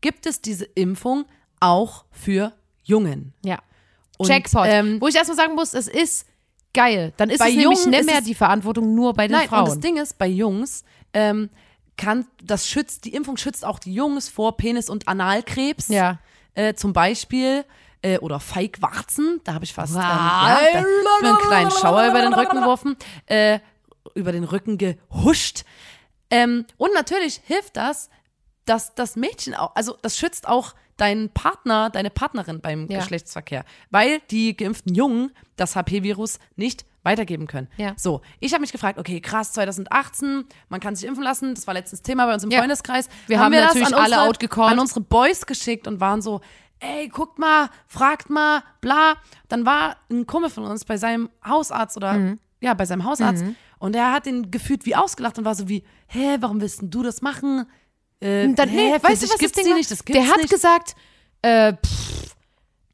[0.00, 1.26] gibt es diese Impfung
[1.60, 3.34] auch für Jungen.
[3.44, 3.58] Ja.
[4.18, 4.66] Und, Jackpot.
[4.66, 6.26] ähm, Wo ich erstmal sagen muss, es ist
[6.76, 7.12] geil.
[7.16, 9.62] Dann ist Bei es nämlich Jungen nicht mehr die Verantwortung nur bei den Nein, Frauen.
[9.62, 11.50] und das Ding ist, bei Jungs ähm,
[11.96, 15.88] kann das schützt, die Impfung schützt auch die Jungs vor Penis- und Analkrebs.
[15.88, 16.18] Ja.
[16.54, 17.64] Äh, zum Beispiel.
[18.02, 20.58] Äh, oder Feigwarzen, da habe ich fast ähm, ja,
[21.22, 23.58] da, einen kleinen Schauer über den Rücken geworfen, äh,
[24.14, 25.64] über den Rücken gehuscht.
[26.30, 28.10] Ähm, und natürlich hilft das,
[28.66, 32.98] dass das Mädchen auch, also das schützt auch deinen Partner, deine Partnerin beim Ja.
[33.00, 37.68] Geschlechtsverkehr, weil die geimpften Jungen das HP-Virus nicht weitergeben können.
[37.76, 37.92] Ja.
[37.96, 41.74] So, ich habe mich gefragt, okay, krass, 2018, man kann sich impfen lassen, das war
[41.74, 42.58] letztens Thema bei uns im Ja.
[42.60, 43.08] Freundeskreis.
[43.26, 44.72] Wir haben das natürlich an alle unsere, outgecallt.
[44.72, 46.40] an unsere Boys geschickt und waren so,
[46.80, 49.14] ey, guckt mal, fragt mal, bla.
[49.48, 52.38] Dann war ein Kumpel von uns bei seinem Hausarzt oder, Mhm.
[52.60, 53.44] ja, bei seinem Hausarzt
[53.78, 56.90] und er hat ihn gefühlt wie ausgelacht und war so wie, hä, warum willst denn
[56.90, 57.66] du das machen?
[58.20, 60.30] Äh, Dann, hä, nee, für weißt du, was gibt's das Ding nicht, das gibt's Der
[60.30, 60.50] hat nicht.
[60.50, 60.94] gesagt,
[61.42, 62.34] äh, pff,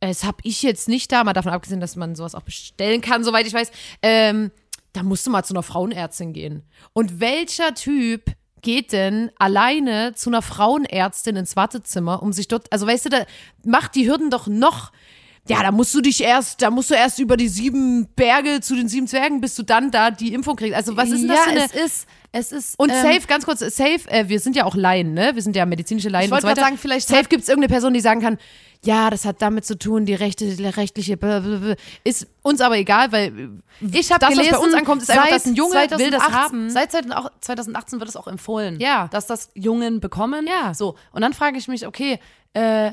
[0.01, 3.23] das habe ich jetzt nicht da, mal davon abgesehen, dass man sowas auch bestellen kann,
[3.23, 3.71] soweit ich weiß.
[4.03, 4.51] Ähm,
[4.93, 6.65] da musst du mal zu einer Frauenärztin gehen.
[6.93, 8.25] Und welcher Typ
[8.63, 13.25] geht denn alleine zu einer Frauenärztin ins Wartezimmer, um sich dort, also weißt du, da
[13.65, 14.93] macht die Hürden doch noch.
[15.49, 18.77] Ja, da musst du dich erst, da musst du erst über die sieben Berge zu
[18.77, 20.77] den sieben Zwergen, bis du dann da die Impfung kriegst.
[20.77, 23.27] Also was ist denn ja, das für eine, es ist, es ist, und ähm, safe,
[23.27, 25.33] ganz kurz, safe, äh, wir sind ja auch Laien, ne?
[25.35, 26.27] Wir sind ja medizinische Laien.
[26.27, 28.39] Ich wollte so sagen, vielleicht Safe gibt es irgendeine Person, die sagen kann,
[28.85, 30.45] ja, das hat damit zu tun, die rechte,
[30.77, 31.75] rechtliche, blablabla.
[32.05, 33.51] ist uns aber egal, weil
[33.81, 36.23] Ich habe das, was gelesen, bei uns ankommt, ist einfach, dass ein Junge will das
[36.23, 36.71] 2018 haben.
[36.71, 39.09] Seit 2018 wird es auch empfohlen, Ja.
[39.09, 40.47] dass das Jungen bekommen.
[40.47, 40.73] Ja.
[40.75, 42.19] So, und dann frage ich mich, okay,
[42.55, 42.93] äh,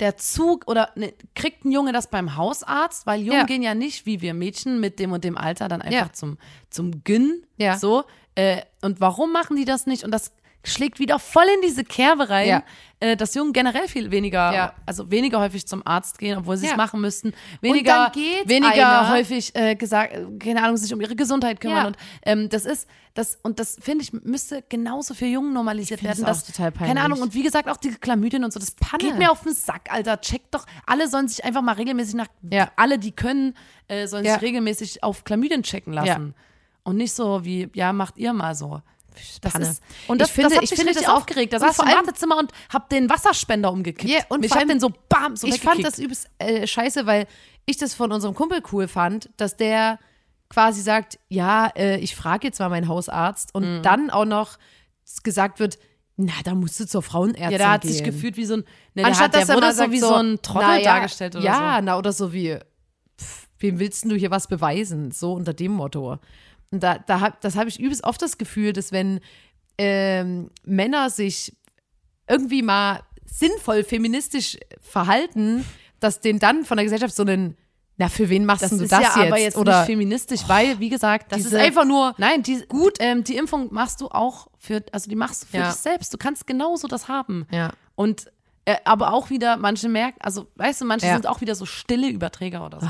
[0.00, 3.06] der Zug oder ne, kriegt ein Junge das beim Hausarzt?
[3.06, 3.44] Weil Jungen Ja.
[3.46, 6.12] gehen ja nicht, wie wir Mädchen mit dem und dem Alter, dann einfach Ja.
[6.12, 6.38] zum,
[6.70, 7.46] zum Gyn.
[7.56, 7.78] Ja.
[7.78, 8.04] So.
[8.34, 10.04] Äh, und warum machen die das nicht?
[10.04, 10.32] Und das
[10.66, 12.62] schlägt wieder voll in diese Kerbe rein, Ja.
[13.00, 14.72] äh, dass Jungen generell viel weniger, Ja.
[14.86, 16.76] also weniger häufig zum Arzt gehen, obwohl sie es Ja.
[16.76, 17.32] machen müssten.
[17.60, 21.86] Weniger, dann geht weniger einer- häufig äh, gesagt, keine Ahnung, sich um ihre Gesundheit kümmern.
[21.86, 26.18] Und ähm, das ist, das, und das finde ich, müsste genauso für Jungen normalisiert werden.
[26.20, 27.04] das auch dass- total Keine peinlich.
[27.04, 29.02] Ahnung, und wie gesagt, auch die Chlamydien und so, das Panne.
[29.02, 30.20] geht mir auf den Sack, Alter.
[30.20, 32.70] Checkt doch, alle sollen sich einfach mal regelmäßig nach, Ja.
[32.76, 33.54] alle, die können,
[33.88, 36.34] äh, sollen sich regelmäßig auf Chlamydien checken lassen.
[36.82, 38.80] Und nicht so wie, ja, macht ihr mal so.
[39.40, 39.66] Das Panne.
[39.70, 41.52] ist, und das, Ich finde- das hat ich mich finde das auch- aufgeregt.
[41.52, 44.12] Da saß ich im Wartezimmer und hab den Wasserspender umgekippt.
[44.12, 47.26] Ja, und ich hab den so bam, so ich fand das übelst äh, scheiße, weil
[47.64, 49.98] ich das von unserem Kumpel cool fand, dass der
[50.48, 53.82] quasi sagt, ja, äh, ich frage jetzt mal meinen Hausarzt und Mhm.
[53.82, 54.58] dann auch noch
[55.24, 55.78] gesagt wird,
[56.16, 57.92] na, da musst du zur Frauenärztin Ja, der hat gehen.
[57.92, 59.98] sich gefühlt wie so ein, ne, der, Anstatt hat, der dass er wurde so wie
[60.00, 61.84] so, ein Trottel ja, dargestellt oder ja, so.
[61.84, 62.56] na, oder so wie,
[63.20, 65.10] pff, wem willst du hier was beweisen?
[65.10, 66.18] So unter dem Motto.
[66.70, 69.20] Und da, da hab, das habe ich übelst oft das Gefühl, dass wenn
[69.78, 71.54] ähm, Männer sich
[72.28, 75.64] irgendwie mal sinnvoll feministisch verhalten,
[76.00, 77.56] dass denen dann von der Gesellschaft so einen,
[77.98, 79.16] na, für wen machst Das du das ja jetzt?
[79.18, 82.64] aber jetzt oder nicht feministisch, weil, wie gesagt, das diese, ist einfach nur, Nein, die,
[82.68, 85.70] gut, ähm, die Impfung machst du auch für, also die machst du für Ja.
[85.70, 86.12] dich selbst.
[86.12, 87.46] Du kannst genauso das haben.
[87.50, 87.72] ja.
[87.94, 88.30] Und
[88.66, 91.12] äh, aber auch wieder, manche merken, also weißt du, manche Ja.
[91.14, 92.88] sind auch wieder so stille Überträger oder so.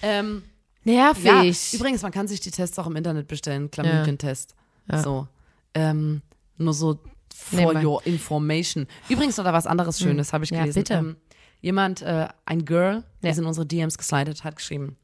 [0.00, 0.44] Ähm,
[0.86, 1.24] nervig.
[1.24, 4.54] ja, übrigens, man kann sich die Tests auch im Internet bestellen, Chlamydien-Test.
[4.90, 5.02] Ja.
[5.02, 5.28] So.
[5.74, 6.22] Ähm,
[6.56, 6.98] nur so
[7.34, 7.84] for Nebenbei.
[7.86, 8.86] your information.
[9.10, 10.78] Übrigens noch da was anderes Schönes, habe ich Ja, gelesen.
[10.80, 10.94] bitte.
[10.94, 11.16] Ähm,
[11.60, 13.34] jemand, äh, ein Girl, die Ja.
[13.36, 14.96] in unsere DMs geslidet, hat geschrieben,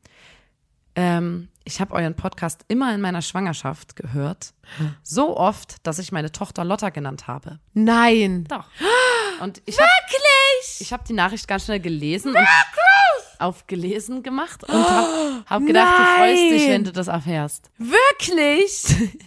[0.94, 4.52] ähm, ich habe euren Podcast immer in meiner Schwangerschaft gehört.
[5.02, 7.60] So oft, dass ich meine Tochter Lotta genannt habe.
[7.72, 8.44] Nein.
[8.44, 8.66] Doch.
[9.40, 10.80] Und ich hab, Wirklich?
[10.80, 12.36] Ich habe die Nachricht ganz schnell gelesen und
[13.42, 16.70] auf gelesen gemacht und habe hab gedacht, du freust dich, Nein.
[16.70, 17.70] wenn du das erfährst.
[17.78, 18.85] Wirklich?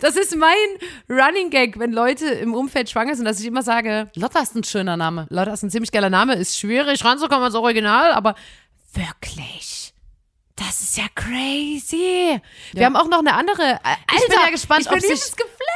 [0.00, 0.56] Das ist mein
[1.10, 4.62] Running Gag, wenn Leute im Umfeld schwanger sind, dass ich immer sage, Lotta ist ein
[4.62, 5.26] schöner Name.
[5.30, 8.36] Das ist ein ziemlich geiler Name, ist schwierig ranzukommen als Original, aber
[8.94, 9.92] wirklich.
[10.56, 12.40] Das ist ja crazy.
[12.72, 13.62] Wir haben auch noch eine andere.
[13.62, 15.20] Äh, Alter, ich bin ja gespannt, ob, sich,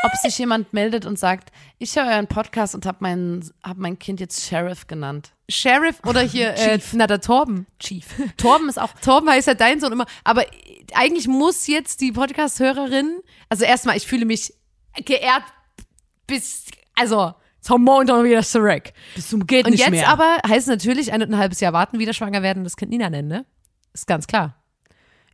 [0.02, 3.98] ob sich jemand meldet und sagt, ich höre euren Podcast und habe mein, hab mein
[3.98, 5.32] Kind jetzt Sheriff genannt.
[5.48, 7.66] Sheriff oder hier, äh, na, der Torben.
[7.78, 8.06] Chief.
[8.36, 10.06] Torben ist auch Torben heißt ja dein Sohn immer.
[10.24, 10.44] Aber
[10.94, 14.54] eigentlich muss jetzt die Podcast-Hörerin, also erstmal, ich fühle mich
[15.04, 15.44] geehrt
[16.26, 18.92] bis, also, zum Montag wieder zurück.
[19.14, 20.08] bis zum geht Und nicht jetzt mehr.
[20.08, 22.76] aber heißt es natürlich ein und ein halbes Jahr warten, wieder schwanger werden und das
[22.76, 23.44] Kind Nina nennen, ne?
[23.92, 24.62] Ist ganz klar.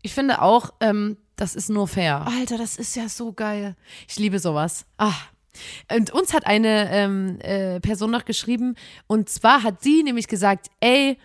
[0.03, 2.27] ich finde auch, ähm, das ist nur fair.
[2.27, 3.77] Alter, das ist ja so geil.
[4.09, 4.87] Ich liebe sowas.
[4.99, 5.13] Ah.
[5.95, 8.75] Und uns hat eine ähm, äh, Person noch geschrieben,
[9.07, 11.19] und zwar hat sie nämlich gesagt, ey,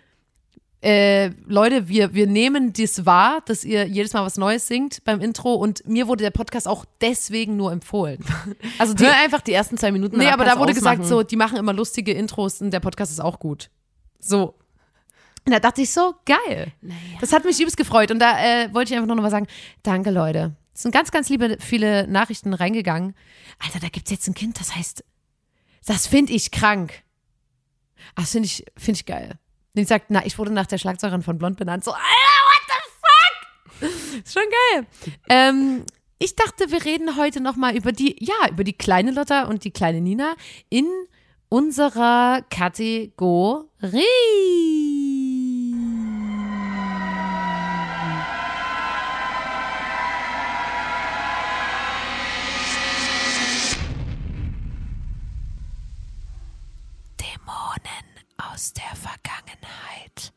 [0.82, 5.22] äh, Leute, wir, wir nehmen das wahr, dass ihr jedes Mal was Neues singt beim
[5.22, 8.24] Intro und mir wurde der Podcast auch deswegen nur empfohlen.
[8.80, 10.18] Also die, Hör einfach die ersten zwei Minuten.
[10.18, 11.10] nee, aber da wurde gesagt, ausmachen.
[11.10, 13.70] so, die machen immer lustige Intros und der Podcast ist auch gut.
[14.20, 14.54] So.
[15.46, 16.74] Und da dachte ich so, geil.
[17.22, 18.12] Das hat mich übelst gefreut.
[18.12, 19.48] Und da äh, wollte ich einfach nur noch mal sagen,
[19.82, 20.56] danke Leute.
[20.78, 23.16] Es sind ganz, ganz liebe, viele Nachrichten reingegangen.
[23.58, 25.04] Alter, da gibt's jetzt ein Kind, das heißt,
[25.88, 27.02] das finde ich krank.
[28.14, 29.40] Ach, das finde ich, finde ich geil.
[29.76, 31.84] Und sagt, na, ich wurde nach der Schlagzeugerin von Blond benannt.
[31.84, 32.04] So, Alter,
[32.46, 33.90] what the fuck?
[34.24, 34.86] Ist schon geil.
[35.30, 35.84] Ähm,
[36.20, 39.64] ich dachte, wir reden heute noch mal über die, ja, über die kleine Lotta und
[39.64, 40.36] die kleine Nina
[40.70, 40.86] in
[41.50, 44.06] unserer Kategorie.
[57.80, 60.34] Dämonen aus der Vergangenheit.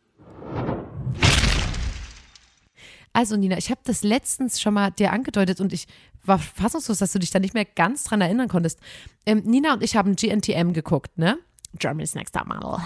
[3.13, 5.87] Also Nina, ich habe das letztens schon mal dir angedeutet und ich
[6.25, 8.79] war fassungslos, dass du dich da nicht mehr ganz dran erinnern konntest.
[9.27, 11.39] Ähm, Nina und ich haben GNTM geguckt, ne?
[11.79, 12.79] Germany's Next Top Model.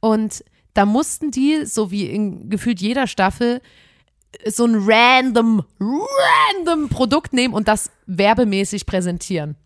[0.00, 3.60] Und da mussten die, so wie in gefühlt jeder Staffel,
[4.44, 9.56] so ein random, random Produkt nehmen und das werbemäßig präsentieren.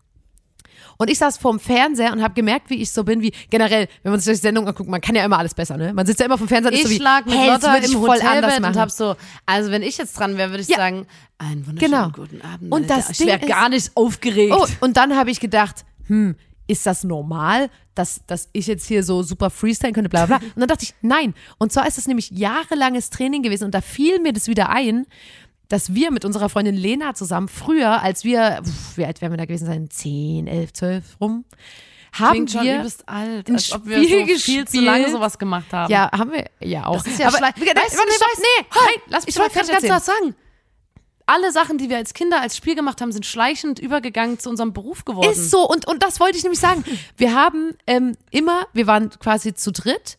[1.01, 4.13] Und ich saß vorm Fernseher und habe gemerkt, wie ich so bin, wie generell, wenn
[4.13, 5.95] man sich die Sendung anguckt, man kann ja immer alles besser, ne?
[5.95, 7.63] Man sitzt ja immer vom Fernseher und ist Ich so wie, schlag mit hey, das
[7.63, 8.75] Lotta ich im voll anders Hotelbett machen.
[8.75, 10.77] und hab so, also wenn ich jetzt dran wäre, würde ich Ja.
[10.77, 11.07] sagen,
[11.39, 12.11] einen wunderschönen Genau.
[12.13, 12.71] guten Abend.
[12.71, 14.55] Und das ich wäre gar nicht aufgeregt.
[14.55, 16.37] Oh, und dann habe ich gedacht, hm,
[16.67, 20.47] ist das normal, dass, dass ich jetzt hier so super freestylen könnte, bla bla bla.
[20.55, 21.33] Und dann dachte ich, nein.
[21.59, 25.07] Und zwar ist es nämlich jahrelanges Training gewesen und da fiel mir das wieder ein,
[25.71, 29.39] dass wir mit unserer Freundin Lena zusammen früher, als wir, pf, wie alt werden wir
[29.39, 29.89] da gewesen sein?
[29.89, 31.45] 10, 11, 12 rum,
[32.13, 32.79] haben Klingt schon wir.
[32.81, 34.85] übelst alt, ein als ob wir so Spiel viel zu gespielt.
[34.85, 35.91] lange sowas gemacht haben.
[35.93, 36.97] Ja, haben wir ja auch.
[36.97, 37.97] Das ist ja Aber, weißt du, nee, weißt-
[38.39, 40.35] nee, nein, lass mich ich mal wollte gerade was sagen.
[41.27, 44.73] Alle Sachen, die wir als Kinder als Spiel gemacht haben, sind schleichend übergegangen zu unserem
[44.73, 45.31] Beruf geworden.
[45.31, 46.83] Ist so, und, und das wollte ich nämlich sagen.
[47.17, 50.19] Wir haben ähm, immer, wir waren quasi zu dritt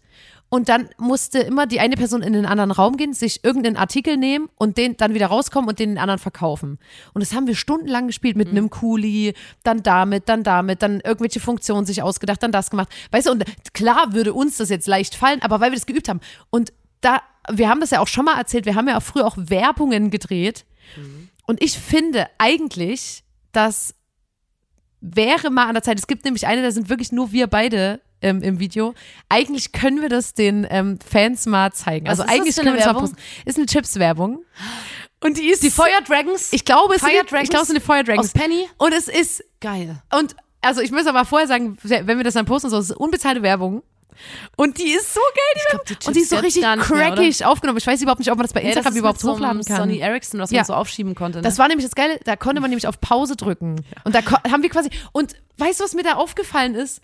[0.53, 4.17] und dann musste immer die eine Person in den anderen Raum gehen, sich irgendeinen Artikel
[4.17, 6.77] nehmen und den dann wieder rauskommen und den den anderen verkaufen.
[7.13, 9.33] Und das haben wir stundenlang gespielt mit einem Kuli,
[9.63, 12.89] dann damit, dann damit, dann irgendwelche Funktionen sich ausgedacht, dann das gemacht.
[13.11, 16.09] Weißt du, und klar würde uns das jetzt leicht fallen, aber weil wir das geübt
[16.09, 16.19] haben.
[16.49, 19.25] Und da, wir haben das ja auch schon mal erzählt, wir haben ja auch früher
[19.25, 20.65] auch Werbungen gedreht.
[21.47, 23.95] Und ich finde eigentlich, dass
[24.99, 25.97] wäre mal an der Zeit.
[25.97, 28.93] Es gibt nämlich eine, da sind wirklich nur wir beide ähm, im Video.
[29.29, 32.07] Eigentlich können wir das den ähm, Fans mal zeigen.
[32.07, 33.17] Was Also eigentlich können eine wir das mal posten.
[33.45, 34.43] Ist eine Chips-Werbung.
[35.23, 36.51] Und die ist die Fire Dragons.
[36.51, 38.27] Ich glaube, es Fire sind, Dragons ich glaube, es sind die Fire Dragons.
[38.27, 38.67] aus Penny.
[38.77, 40.01] Und es ist Geil.
[40.17, 42.95] und also ich muss aber vorher sagen, wenn wir das dann posten, so, es ist
[42.97, 43.83] unbezahlte Werbung.
[44.55, 46.07] Und die ist so geil, die glaub, die.
[46.07, 47.77] Und die ist so richtig nicht mehr, crackig aufgenommen.
[47.79, 49.77] Ich weiß überhaupt nicht, ob man das bei Ja, das Instagram überhaupt so hochladen kann.
[49.77, 50.57] Sony Ericsson, was Ja.
[50.59, 51.39] man so aufschieben konnte.
[51.39, 51.41] Ne?
[51.43, 53.83] Das war nämlich das Geile, da konnte man nämlich auf Pause drücken.
[54.03, 54.19] Und da
[54.51, 57.01] haben wir quasi, und weißt du, was mir da aufgefallen ist?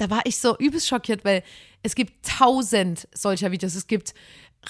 [0.00, 1.42] Da war ich so übelst schockiert, weil
[1.82, 3.74] es gibt tausend solcher Videos.
[3.74, 4.14] Es gibt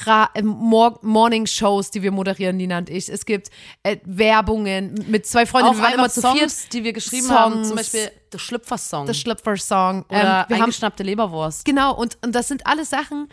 [0.04, 3.08] Ra äh, Mor Morning-Shows, die wir moderieren, Nina und ich.
[3.08, 3.50] Es gibt
[3.82, 5.70] äh, Werbungen mit zwei Freunden.
[5.70, 6.72] auch wir waren immer zu Songs, viert.
[6.72, 7.38] die wir geschrieben Songs.
[7.38, 7.64] haben.
[7.64, 9.06] Zum Beispiel The Schlüpfer-Song.
[9.06, 10.04] The Schlüpfer-Song.
[10.08, 11.64] Oder Ähm, wir haben eingeschnappte Leberwurst.
[11.64, 13.28] Genau, und, und das sind alles Sachen.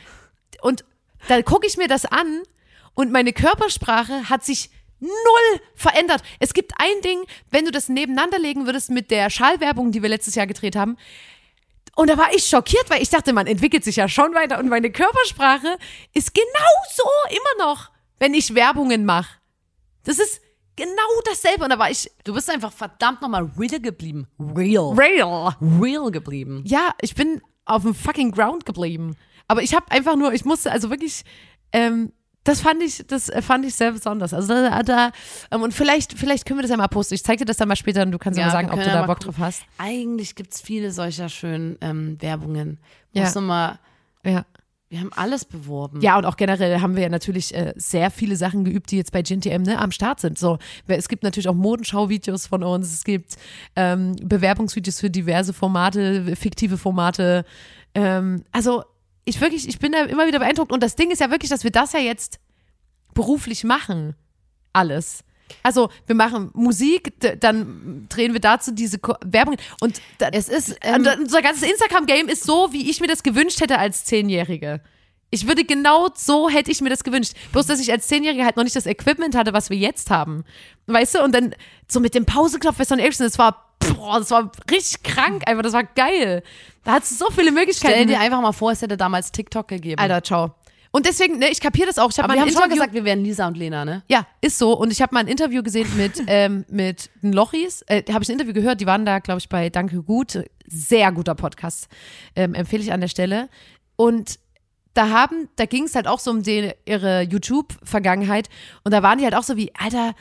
[0.62, 0.84] Und
[1.28, 2.42] da gucke ich mir das an
[2.94, 6.24] und meine Körpersprache hat sich null verändert.
[6.40, 10.10] Es gibt ein Ding, wenn du das nebeneinander legen würdest mit der Schallwerbung, die wir
[10.10, 10.98] letztes Jahr gedreht haben.
[11.98, 14.70] Und da war ich schockiert, weil ich dachte, man entwickelt sich ja schon weiter und
[14.70, 15.80] meine Körpersprache
[16.14, 19.40] ist genauso immer noch, wenn ich Werbungen mache.
[20.04, 20.40] Das ist
[20.76, 21.64] genau dasselbe.
[21.64, 24.28] Und da war ich Du bist einfach verdammt nochmal real geblieben.
[24.40, 24.94] Real.
[24.94, 25.56] real.
[25.82, 26.64] Real geblieben.
[26.68, 29.16] Ja, ich bin auf dem fucking Ground geblieben.
[29.48, 31.24] Aber ich habe einfach nur, ich musste also wirklich,
[31.74, 32.14] ähm,
[32.48, 34.34] das fand ich, das äh, fand ich sehr besonders.
[34.34, 35.12] Also da, da
[35.52, 37.16] ähm, und vielleicht, vielleicht können wir das ja mal posten.
[37.16, 38.86] Ich zeig dir das dann mal später und du kannst ja, mal sagen, ob du
[38.86, 39.34] ja da Bock gucken.
[39.34, 39.64] drauf hast.
[39.78, 42.80] Eigentlich gibt es viele solcher schönen ähm, Werbungen.
[43.12, 43.24] Ja.
[43.24, 43.80] Muss mal,
[44.24, 44.46] Ja.
[44.90, 46.00] Wir haben alles beworben.
[46.00, 49.12] Ja, und auch generell haben wir ja natürlich äh, sehr viele Sachen geübt, die jetzt
[49.12, 50.40] bei GNTM ne, am Start sind.
[50.40, 53.36] So, es gibt natürlich auch Modenschau-Videos von uns, es gibt
[53.76, 57.44] ähm, Bewerbungsvideos für diverse Formate, fiktive Formate.
[57.96, 58.86] Ähm, also
[59.28, 60.72] ich wirklich, ich bin da immer wieder beeindruckt.
[60.72, 62.40] Und das Ding ist ja wirklich, dass wir das ja jetzt
[63.14, 64.16] beruflich machen.
[64.72, 65.24] Alles.
[65.64, 71.06] Also wir machen Musik, dann drehen wir dazu diese Ko Werbung und Es ist, ähm,
[71.06, 74.82] ähm, unser ganzes Instagram-Game ist so, wie ich mir das gewünscht hätte als Zehnjährige.
[75.30, 77.34] Ich würde genau so hätte ich mir das gewünscht.
[77.52, 80.46] Bloß, dass ich als Zehnjährige halt noch nicht das Equipment hatte, was wir jetzt haben.
[80.86, 81.24] Weißt du?
[81.24, 81.54] Und dann
[81.90, 85.74] so mit dem Pauseknopf Son Ericsson, das war, boah, das war richtig krank einfach, das
[85.74, 86.44] war geil.
[86.84, 87.94] Da hat es so viele Möglichkeiten.
[87.94, 90.00] stell dir einfach mal vor, es hätte damals TikTok gegeben.
[90.00, 90.56] Alter, ciao.
[90.92, 92.10] Und deswegen, ne, ich kapiere das auch.
[92.10, 93.86] Ich habe Aber mal wir haben schon mal Interview gesagt, wir wären Lisa und Lena,
[93.86, 94.04] ne?
[94.08, 94.74] ja, ist so.
[94.74, 97.84] Und ich habe mal ein Interview gesehen mit, ähm, mit den Lochis.
[97.88, 100.44] Äh, habe ich ein Interview gehört, die waren da, glaube ich, bei Danke Gut.
[100.66, 101.88] Sehr guter Podcast.
[102.36, 103.50] Ähm, empfehle ich an der Stelle.
[103.96, 104.40] Und
[104.94, 108.50] da haben, da ging es halt auch so um die, ihre YouTube-Vergangenheit.
[108.84, 110.16] Und da waren die halt auch so wie, Alter,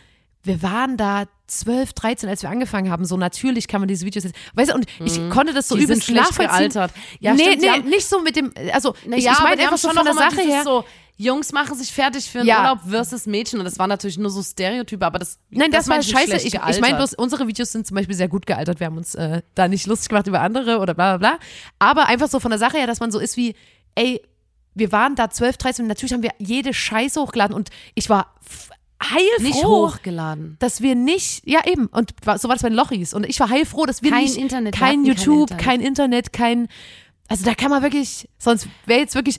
[0.46, 3.04] wir waren da 12, 13, als wir angefangen haben.
[3.04, 4.36] So natürlich kann man diese Videos jetzt.
[4.54, 5.80] Weißt du, und ich konnte das so Mhm.
[5.80, 6.70] Die sind übelst schlecht nachvollziehen.
[6.70, 6.92] gealtert.
[7.20, 9.78] Ja, nee, stimmt, nee, haben- nicht so mit dem, also ich, ja, ich meine einfach
[9.78, 10.62] so schon von der Sache her.
[10.64, 10.84] so,
[11.18, 12.60] Jungs machen sich fertig für einen Ja.
[12.62, 15.96] Urlaub versus Mädchen und das war natürlich nur so Stereotype, aber das Nein, das, war
[15.96, 16.46] meinte ich scheiße.
[16.46, 18.80] Ich, ich meine bloß, unsere Videos sind zum Beispiel sehr gut gealtert.
[18.80, 21.38] Wir haben uns äh, da nicht lustig gemacht über andere oder bla bla bla.
[21.78, 23.54] Aber einfach so von der Sache her, dass man so ist wie,
[23.94, 24.20] ey,
[24.74, 28.34] wir waren da 12, 13 und natürlich haben wir jede Scheiße hochgeladen und ich war
[29.02, 30.56] heilfroh, nicht hochgeladen.
[30.58, 33.48] dass wir nicht, ja eben, und so war das bei den Lochis und ich war
[33.50, 35.64] heilfroh, dass wir Kein nicht, Internet, kein hatten kein YouTube, Internet.
[35.64, 36.68] kein Internet, kein,
[37.28, 39.38] also da kann man wirklich, sonst wäre jetzt wirklich,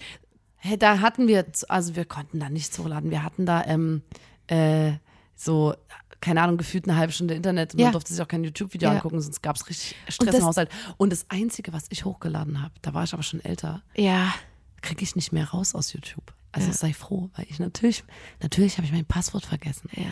[0.60, 3.12] Hey, da hatten wir, also wir konnten da nichts hochladen.
[3.12, 4.02] Wir hatten da ähm,
[4.48, 4.94] äh,
[5.36, 5.76] so,
[6.20, 7.86] keine Ahnung, gefühlt eine halbe Stunde Internet und Ja.
[7.86, 8.96] man durfte sich auch kein YouTube-Video Ja.
[8.96, 10.70] angucken, sonst gab es richtig Stress im Haushalt.
[10.98, 14.34] Und das Einzige, was ich hochgeladen habe, da war ich aber schon älter, ja,
[14.82, 16.34] kriege ich nicht mehr raus aus YouTube.
[16.58, 16.74] Also Ja.
[16.74, 18.04] sei froh, weil ich natürlich,
[18.42, 19.90] natürlich habe ich mein Passwort vergessen.
[19.96, 20.10] ja.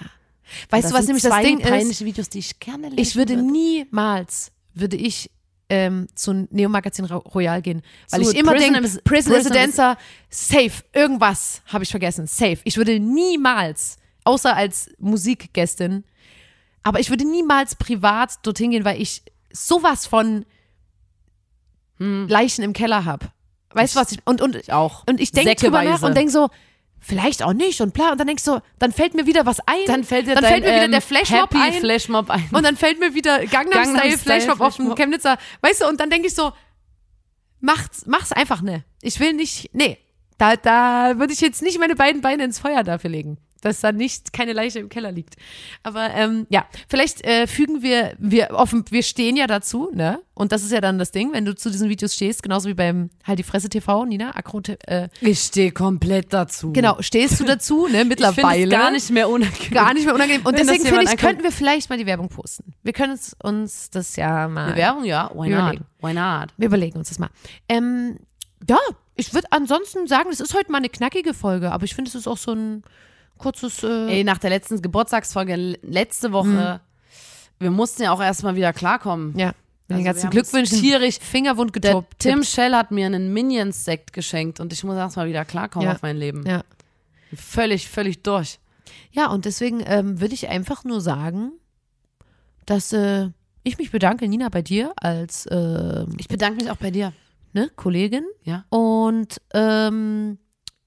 [0.70, 2.06] Weißt du, was nämlich das Ding ist?
[2.06, 5.32] Videos, die ich gerne lesen Ich würde niemals, würde ich
[5.70, 7.82] ähm, zu Neo Magazin Ro- Royal gehen,
[8.12, 9.98] weil Zu ich immer denke, Prison Prison Residenza,
[10.30, 12.60] safe, irgendwas habe ich vergessen, safe.
[12.64, 16.04] Ich würde niemals, außer als Musikgästin,
[16.84, 20.46] aber ich würde niemals privat dorthin gehen, weil ich sowas von
[21.98, 23.28] Leichen im Keller habe.
[23.76, 24.12] Weißt du was?
[24.12, 24.56] Ich, und, und.
[24.56, 25.04] Ich auch.
[25.08, 26.50] und ich denke drüber nach und denke so,
[27.00, 28.12] vielleicht auch nicht und bla.
[28.12, 29.86] Und dann denkst du, dann fällt mir wieder was ein.
[29.86, 31.74] Dann fällt dir dann dein, fällt mir wieder ähm, der Flashmob ein.
[31.74, 32.50] Flashmob ein.
[32.52, 34.96] Und dann fällt mir wieder Gangnam, Gangnam Style, Style, Flashmob auf dem.
[34.96, 35.38] Chemnitzer.
[35.62, 36.54] Weißt du, und dann denke ich so,
[37.60, 38.86] macht's, mach's einfach ne.
[39.02, 39.98] Ich will nicht, nee.
[40.38, 43.92] Da, da würde ich jetzt nicht meine beiden Beine ins Feuer dafür legen, dass da
[43.92, 45.36] nicht keine Leiche im Keller liegt.
[45.84, 50.22] Aber ähm, ja, vielleicht äh, fügen wir, wir offen, wir stehen ja dazu, ne?
[50.34, 52.74] Und das ist ja dann das Ding, wenn du zu diesen Videos stehst, genauso wie
[52.74, 56.74] beim Halt die Fresse TV, Nina, Akro, äh, ich stehe komplett dazu.
[56.74, 58.02] genau, stehst du dazu, ne?
[58.06, 59.72] Ich Mittlerweile es gar nicht mehr unangenehm.
[59.72, 60.46] gar nicht mehr unangenehm.
[60.46, 62.74] Und Wenn deswegen finde ich, könnten wir vielleicht mal die Werbung posten.
[62.84, 64.68] Wir können uns, uns das ja mal.
[64.68, 65.32] Eine Werbung, ja.
[65.34, 65.64] Why Wir not?
[65.64, 65.86] überlegen.
[66.02, 66.54] Why not?
[66.58, 67.30] Wir überlegen uns das mal.
[67.68, 68.20] Ähm,
[68.70, 68.78] ja,
[69.16, 72.16] ich würde ansonsten sagen, es ist heute mal eine knackige Folge, aber ich finde, es
[72.16, 72.84] ist auch so ein
[73.38, 73.84] kurzes.
[73.84, 76.82] Äh, Ey, nach der letzten Geburtstagsfolge letzte Woche,
[77.60, 79.38] wir mussten ja auch erstmal wieder klarkommen.
[79.38, 79.54] ja,
[79.88, 82.20] mit den Also ganzen uns tierisch- Fingerwund getoppt.
[82.20, 85.94] Tim Shell hat mir einen Minions-Sekt geschenkt und ich muss erstmal wieder klarkommen Ja.
[85.96, 86.44] auf mein Leben.
[86.48, 86.64] Ja.
[87.36, 88.60] Völlig, völlig durch.
[89.12, 91.52] ja, und deswegen ähm, würde ich einfach nur sagen,
[92.66, 93.30] dass äh,
[93.64, 97.14] ich mich bedanke, Nina, bei dir als äh, Ich bedanke mich auch bei dir.
[97.54, 98.26] ne, Kollegin.
[98.44, 98.66] Ja.
[98.70, 100.38] Und ähm,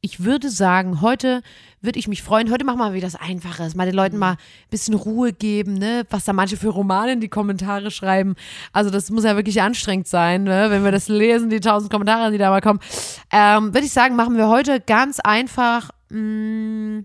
[0.00, 1.42] ich würde sagen, heute
[1.80, 2.50] würde ich mich freuen.
[2.52, 3.74] Heute machen wir mal wieder das Einfaches.
[3.74, 4.20] Mal den Leuten Mhm.
[4.20, 4.38] mal ein
[4.70, 6.06] bisschen Ruhe geben, ne?
[6.10, 8.36] Was da manche für Romane in die Kommentare schreiben.
[8.72, 10.70] Also das muss ja wirklich anstrengend sein, ne?
[10.70, 12.78] wenn wir das lesen, die tausend Kommentare, die da mal kommen.
[13.32, 15.90] Ähm, würde ich sagen, machen wir heute ganz einfach.
[16.10, 17.02] Mh,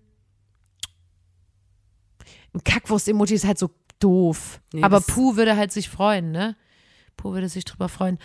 [2.63, 4.61] Kackwurst-Emoji ist halt so doof.
[4.71, 6.55] Nee, Aber Puh würde halt sich freuen, ne?
[7.17, 8.19] Puh würde sich drüber freuen.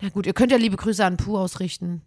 [0.00, 2.02] Na gut, ihr könnt ja liebe Grüße an Puh ausrichten.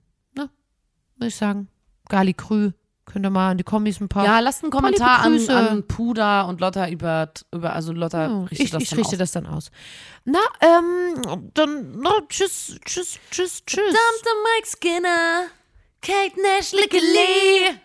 [1.19, 1.67] Würde ich sagen.
[2.07, 2.71] Gali Krü.
[3.05, 4.23] Könnt ihr mal in die Kommis ein paar.
[4.23, 8.59] Ja, lasst einen Kommentar an, an Puder und Lotta über, über also Lotta Ja, richtet
[8.59, 9.17] ich das ich dann richte aus.
[9.17, 9.71] das dann aus.
[10.25, 13.77] Na, ähm, dann, na, tschüss, tschüss, tschüss, tschüss.
[13.83, 15.45] Dumpster Mike Skinner,
[16.01, 17.79] Kate Nash Lickley,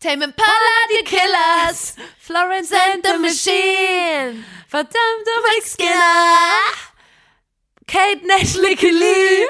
[0.00, 6.74] Tame Impala, die Killers, Florence and the Machine, verdammte Mike Skinner,
[7.86, 9.46] Kate Nash Lickley,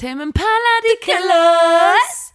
[0.00, 0.46] Tame Impala,
[0.84, 2.32] die Killers,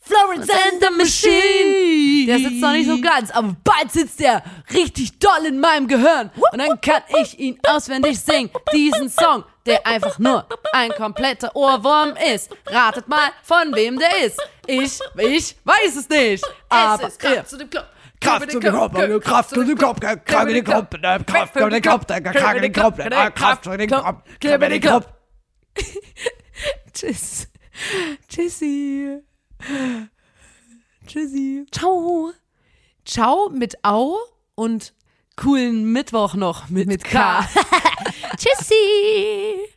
[0.00, 2.26] Florence and the Machine.
[2.26, 4.42] Der sitzt noch nicht so ganz, aber bald sitzt der
[4.74, 6.32] richtig doll in meinem Gehirn.
[6.50, 8.50] Und dann kann ich ihn auswendig singen.
[8.72, 12.50] Diesen Song, der einfach nur ein kompletter Ohrwurm ist.
[12.66, 14.40] Ratet mal, von wem der ist.
[14.66, 16.44] Ich, ich weiß es nicht.
[16.68, 17.86] Aber es ist Kraft zu dem Club.
[18.20, 20.90] Kraft zu dem Kopf, Kraft zu dem Kopf, Kraft zu dem Kopf,
[21.24, 22.96] Kraft zu dem Kopf, Kraft zu dem Kopf,
[23.36, 25.06] Kraft zu dem Kopf, Kraft zu dem Kopf.
[27.00, 27.48] Tschüss.
[28.28, 29.22] Tschüssi.
[31.06, 31.64] Tschüssi.
[31.72, 32.32] Ciao.
[33.06, 34.18] Ciao mit Au
[34.54, 34.92] und
[35.34, 37.48] Coolen Mittwoch noch mit, mit K.
[38.36, 39.70] Tschüssi.